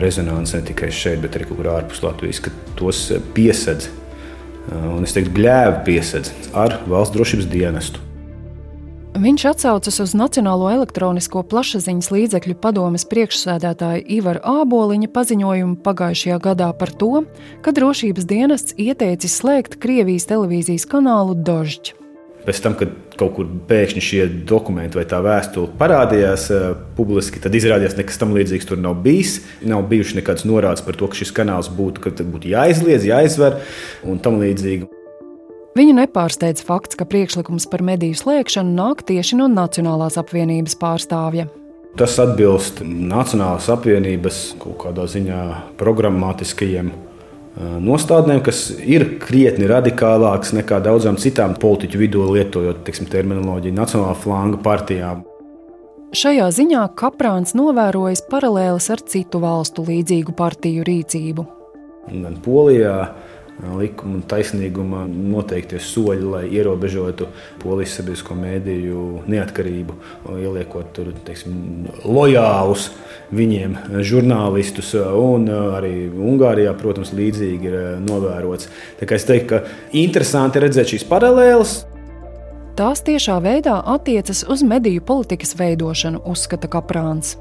rezonanci 0.03 0.57
ne 0.57 0.67
tikai 0.73 0.91
šeit, 0.91 1.23
bet 1.23 1.39
arī 1.39 1.47
kaut 1.47 1.61
kur 1.61 1.71
ārpus 1.77 2.03
Latvijas, 2.03 2.43
ka 2.43 2.51
tos 2.75 3.05
piesedz, 3.37 3.87
un 4.75 5.07
es 5.07 5.15
teiktu, 5.15 5.31
gļēvi 5.39 5.81
piesedz 5.87 6.51
ar 6.59 6.81
valsts 6.91 7.15
drošības 7.15 7.47
dienestu. 7.55 8.08
Viņš 9.17 9.43
atsaucas 9.49 9.95
uz 10.03 10.11
Nacionālo 10.13 10.67
elektronisko 10.69 11.41
plašsaziņas 11.49 12.11
līdzekļu 12.13 12.53
padomes 12.61 13.07
priekšsēdētāja 13.09 14.03
Ivara 14.05 14.43
Āboliņa 14.61 15.09
paziņojumu 15.15 15.79
pagājušajā 15.81 16.37
gadā 16.43 16.67
par 16.77 16.93
to, 16.93 17.23
ka 17.65 17.73
drošības 17.73 18.27
dienests 18.29 18.77
ieteicis 18.77 19.39
slēgt 19.41 19.79
Krievijas 19.81 20.29
televīzijas 20.29 20.85
kanālu 20.91 21.33
Dožģi. 21.33 21.95
Pēc 22.45 22.61
tam, 22.61 22.77
kad 22.77 22.93
kaut 23.17 23.33
kur 23.35 23.49
pēkšņi 23.69 24.05
šie 24.05 24.21
dokumenti 24.47 25.01
vai 25.01 25.07
tā 25.09 25.23
vēstule 25.25 25.73
parādījās 25.81 26.45
uh, 26.53 26.69
publiski, 26.95 27.41
tad 27.41 27.57
izrādījās, 27.57 27.97
ka 27.97 28.03
nekas 28.03 28.21
tam 28.21 28.37
līdzīgs 28.37 28.69
tur 28.69 28.79
nav 28.79 29.01
bijis. 29.03 29.39
Nav 29.65 29.89
bijušas 29.89 30.21
nekādas 30.21 30.45
norādes 30.45 30.85
par 30.85 31.01
to, 31.01 31.09
ka 31.09 31.17
šis 31.17 31.33
kanāls 31.35 31.73
būtu, 31.73 32.13
būtu 32.21 32.53
jāizliedz, 32.53 33.09
jāizver 33.09 33.59
un 34.05 34.21
tam 34.21 34.37
līdzīgi. 34.45 34.98
Viņu 35.77 35.93
nepārsteidz 35.99 36.63
fakts, 36.65 36.97
ka 36.97 37.05
priekšlikums 37.05 37.67
par 37.69 37.83
mediju 37.85 38.17
slēgšanu 38.17 38.73
nāk 38.73 39.03
tieši 39.07 39.37
no 39.37 39.49
Nacionālās 39.51 40.17
apvienības 40.19 40.75
pārstāvja. 40.81 41.45
Tas 41.99 42.17
atbilst 42.21 42.81
Nacionālās 42.85 43.69
apvienības 43.73 44.41
kaut 44.61 44.79
kādā 44.83 45.05
ziņā 45.09 45.43
programmatiskajiem 45.79 46.91
nostādnēm, 47.59 48.41
kas 48.45 48.69
ir 48.77 49.05
krietni 49.21 49.67
radikālākas 49.69 50.53
nekā 50.57 50.79
daudzām 50.85 51.17
citām 51.19 51.55
politiķu 51.59 52.01
vidū, 52.01 52.23
lietojot 52.33 52.83
teiksim, 52.87 53.09
terminoloģiju 53.11 53.75
Nacionālā 53.75 54.15
flanga 54.17 54.61
partijām. 54.63 55.25
Šajā 56.15 56.47
ziņā 56.55 56.87
Kaprāns 56.97 57.53
novērojis 57.53 58.23
paralēlis 58.31 58.89
ar 58.89 59.03
citu 59.05 59.41
valstu 59.43 59.83
līdzīgu 59.85 60.33
partiju 60.37 60.85
rīcību. 60.87 61.45
Gan 62.09 62.39
Polijā, 62.41 62.95
likuma 63.59 64.17
un 64.17 64.23
taisnīguma 64.29 65.03
noteiktie 65.09 65.81
soļi, 65.83 66.25
lai 66.31 66.43
ierobežotu 66.55 67.27
polijas 67.59 67.97
sabiedrisko 67.99 68.37
mēdīju 68.39 69.05
neatkarību, 69.29 69.97
ieliekot 70.39 70.93
tur 70.95 71.11
teiksim, 71.27 71.89
lojālus 72.05 72.89
viņiem 73.35 73.75
žurnālistus, 74.05 74.93
un 74.95 75.49
arī 75.51 75.93
Ungārijā, 76.09 76.73
protams, 76.79 77.13
līdzīgi 77.15 77.69
ir 77.69 77.77
novērots. 78.05 78.69
Tā 78.99 79.09
kā 79.09 79.19
es 79.19 79.27
teiktu, 79.27 79.49
ka 79.51 79.99
interesanti 79.99 80.63
redzēt 80.63 80.95
šīs 80.95 81.07
paralēles. 81.09 81.79
Tās 82.79 83.03
tiešā 83.03 83.41
veidā 83.43 83.75
attiecas 83.91 84.45
uz 84.47 84.63
mediju 84.63 85.03
politikas 85.03 85.51
veidošanu, 85.59 86.23
uzskata 86.31 86.71
Kaprāns. 86.71 87.35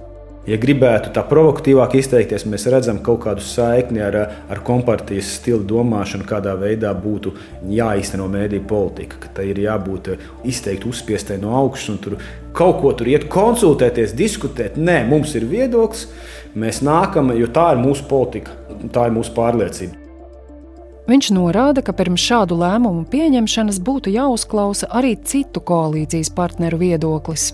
Ja 0.48 0.56
gribētu 0.56 1.10
tā 1.12 1.20
provokatīvāk 1.28 1.98
izteikties, 1.98 2.46
mēs 2.48 2.62
redzam 2.72 3.02
kaut 3.04 3.20
kādu 3.26 3.42
saikni 3.44 4.00
ar, 4.00 4.16
ar 4.48 4.62
kompartijas 4.64 5.34
stilu 5.36 5.60
domāšanu, 5.68 6.24
kādā 6.28 6.54
veidā 6.56 6.94
būtu 6.96 7.34
jāīsteno 7.68 8.30
mēdīņu 8.32 8.64
politika. 8.70 9.20
Ka 9.20 9.32
tai 9.36 9.50
ir 9.50 9.60
jābūt 9.66 10.14
izteikti 10.48 10.88
uzspiestai 10.88 11.36
no 11.42 11.52
augšas 11.58 11.92
un 11.92 12.00
tur 12.00 12.16
kaut 12.56 12.80
ko 12.80 12.94
tur 12.96 13.12
iet 13.12 13.28
konsultēties, 13.28 14.16
diskutēt. 14.16 14.80
Nē, 14.80 15.02
mums 15.10 15.36
ir 15.36 15.44
viedoklis, 15.52 16.08
mēs 16.56 16.80
nākam, 16.86 17.34
jo 17.36 17.52
tā 17.52 17.74
ir 17.76 17.84
mūsu 17.84 18.08
politika, 18.08 18.56
tā 18.94 19.10
ir 19.10 19.16
mūsu 19.20 19.36
pārliecība. 19.36 20.00
Viņš 21.08 21.32
norāda, 21.36 21.84
ka 21.84 21.92
pirms 21.96 22.24
šādu 22.24 22.56
lēmumu 22.56 23.04
pieņemšanas 23.12 23.84
būtu 23.84 24.16
jāuzklausa 24.16 24.88
arī 24.96 25.14
citu 25.28 25.60
koalīcijas 25.60 26.32
partneru 26.32 26.80
viedoklis. 26.80 27.50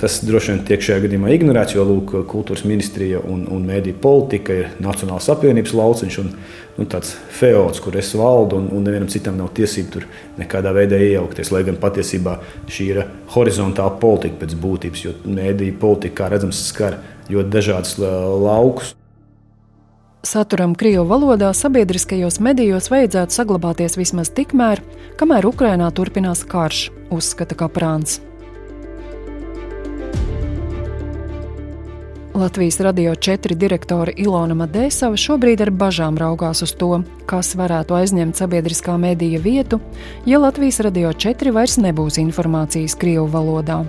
Tas 0.00 0.16
droši 0.26 0.50
vien 0.50 0.62
tiek 0.66 0.82
šajā 0.82 1.04
gadījumā 1.04 1.30
ignorēts, 1.36 1.76
jo 1.76 1.84
lūk, 1.86 2.16
kultūras 2.26 2.64
ministrija 2.66 3.20
un, 3.30 3.44
un 3.54 3.62
mēdīņu 3.68 4.00
politika 4.02 4.56
ir 4.58 4.72
Nacionālās 4.82 5.28
apvienības 5.30 5.74
lauciņš 5.78 6.16
un 6.24 6.32
nu, 6.34 6.86
tāds 6.90 7.12
feods, 7.38 7.78
kur 7.84 7.94
es 8.00 8.10
valdu, 8.18 8.58
un, 8.58 8.66
un 8.74 8.82
nevienam 8.82 9.12
citam 9.12 9.38
nav 9.38 9.52
tiesību 9.54 9.94
tur 9.94 10.08
nekādā 10.40 10.74
veidā 10.74 10.98
iejaukties. 10.98 11.52
Lai 11.54 11.62
gan 11.68 11.78
patiesībā 11.78 12.40
šī 12.66 12.88
ir 12.90 13.00
horizontāla 13.36 13.94
politika 14.02 14.42
pēc 14.42 14.58
būtības, 14.66 15.06
jo 15.06 15.14
mēdīņu 15.30 15.78
politika, 15.78 16.24
kā 16.24 16.34
redzams, 16.34 16.66
skar 16.72 16.98
ļoti 17.30 17.54
dažādus 17.54 17.96
laukus. 18.02 18.92
Saturam 20.24 20.74
Krievu 20.74 21.04
valodā 21.06 21.52
sabiedriskajos 21.54 22.40
medijos 22.42 22.88
vajadzētu 22.90 23.38
saglabāties 23.38 23.98
vismaz 24.00 24.32
tikmēr, 24.34 24.82
kamēr 25.20 25.46
Ukrainā 25.52 25.90
turpinās 25.94 26.42
karš, 26.48 26.88
uzskata 27.12 27.54
Kaprāns. 27.60 28.22
Latvijas 32.34 32.80
radio 32.80 33.14
četri 33.14 33.54
direktore 33.54 34.12
Ilona 34.16 34.56
Madēsava 34.58 35.14
šobrīd 35.14 35.60
ar 35.62 35.70
bažām 35.70 36.16
raugās 36.18 36.64
uz 36.66 36.72
to, 36.74 36.96
kas 37.30 37.52
varētu 37.54 37.94
aizņemt 37.94 38.34
sabiedriskā 38.34 38.96
medija 38.98 39.38
vietu, 39.38 39.78
ja 40.26 40.40
Latvijas 40.42 40.80
radio 40.82 41.12
četri 41.12 41.52
vairs 41.54 41.76
nebūs 41.78 42.18
informācijas 42.18 42.98
Krievu 42.98 43.28
valodā. 43.30 43.84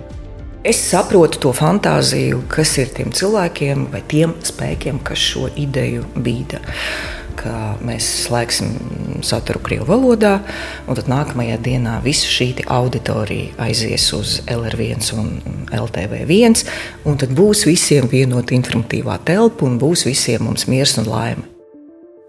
Es 0.62 0.78
saprotu 0.78 1.42
to 1.42 1.50
fantāziju, 1.58 2.44
kas 2.46 2.78
ir 2.78 2.94
tiem 2.94 3.10
cilvēkiem 3.10 3.88
vai 3.90 4.04
tiem 4.06 4.38
spēkiem, 4.38 5.02
kas 5.02 5.26
šo 5.32 5.50
ideju 5.58 6.06
bīda 6.14 6.62
ka 7.38 7.76
mēs 7.84 8.06
slēgsim 8.26 9.22
saturu 9.26 9.60
Krievijas 9.64 9.88
valodā, 9.90 10.34
un 10.88 10.98
tad 10.98 11.10
nākamajā 11.10 11.58
dienā 11.62 11.98
visa 12.04 12.28
šī 12.30 12.48
auditorija 12.72 13.54
aizies 13.66 14.06
uz 14.16 14.38
LR1 14.50 15.10
un 15.16 15.32
LTV1, 15.76 16.64
un 17.06 17.18
tad 17.20 17.34
būs 17.36 17.66
visiem 17.68 18.08
vienota 18.12 18.56
informatīvā 18.56 19.18
telpa 19.28 19.66
un 19.66 19.80
būs 19.82 20.06
visiem 20.08 20.46
mums 20.46 20.66
miers 20.70 20.96
un 21.00 21.10
laime. 21.10 21.44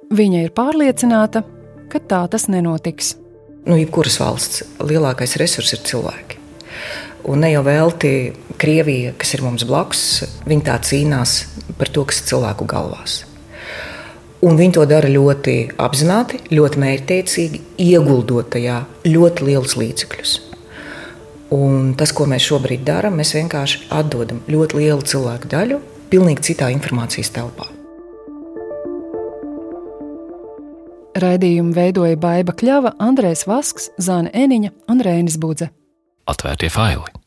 Viņa 0.07 0.45
ir 0.45 0.53
pārliecināta, 0.55 1.43
ka 1.91 1.99
tā 1.99 2.23
tas 2.31 2.47
nenotiks. 2.51 3.15
Nu, 3.67 3.75
jebkuras 3.75 4.15
valsts 4.21 4.63
lielākais 4.79 5.35
resurs 5.41 5.73
ir 5.75 5.83
cilvēki. 5.83 6.39
Un 7.27 7.43
ne 7.43 7.51
jau 7.51 7.63
velti 7.67 8.11
Krievija, 8.57 9.11
kas 9.19 9.35
ir 9.35 9.43
mums 9.43 9.67
blakus, 9.67 10.23
viņi 10.47 10.63
tā 10.69 10.77
cīnās 10.79 11.41
par 11.75 11.91
to, 11.91 12.07
kas 12.07 12.21
ir 12.21 12.31
cilvēku 12.31 12.67
galvās. 12.69 13.26
Un 14.45 14.57
viņi 14.59 14.75
to 14.77 14.83
dara 14.85 15.09
ļoti 15.09 15.55
apzināti, 15.81 16.43
ļoti 16.53 16.81
mērķtiecīgi, 16.83 17.61
ieguldot 17.81 18.51
tajā 18.53 18.83
ļoti 19.07 19.47
lielus 19.47 19.73
līdzekļus. 19.79 20.33
Un 21.57 21.95
tas, 21.97 22.11
ko 22.13 22.27
mēs 22.29 22.45
šobrīd 22.45 22.83
darām, 22.85 23.17
mēs 23.17 23.33
vienkārši 23.37 23.87
atdodam 23.97 24.43
ļoti 24.51 24.81
lielu 24.81 25.01
cilvēku 25.09 25.49
daļu 25.49 25.81
pilnīgi 26.11 26.51
citā 26.51 26.69
informācijas 26.75 27.33
telpā. 27.33 27.71
Raidījumu 31.17 31.73
veidoja 31.73 32.17
Baiva 32.21 32.53
Kļava, 32.53 32.93
Andrēs 33.01 33.47
Vasks, 33.49 33.89
Zāne 33.97 34.29
Eniņa 34.37 34.75
un 34.91 35.01
Rēnis 35.01 35.39
Budze. 35.41 35.71
Atvērtie 36.29 36.69
faili! 36.69 37.26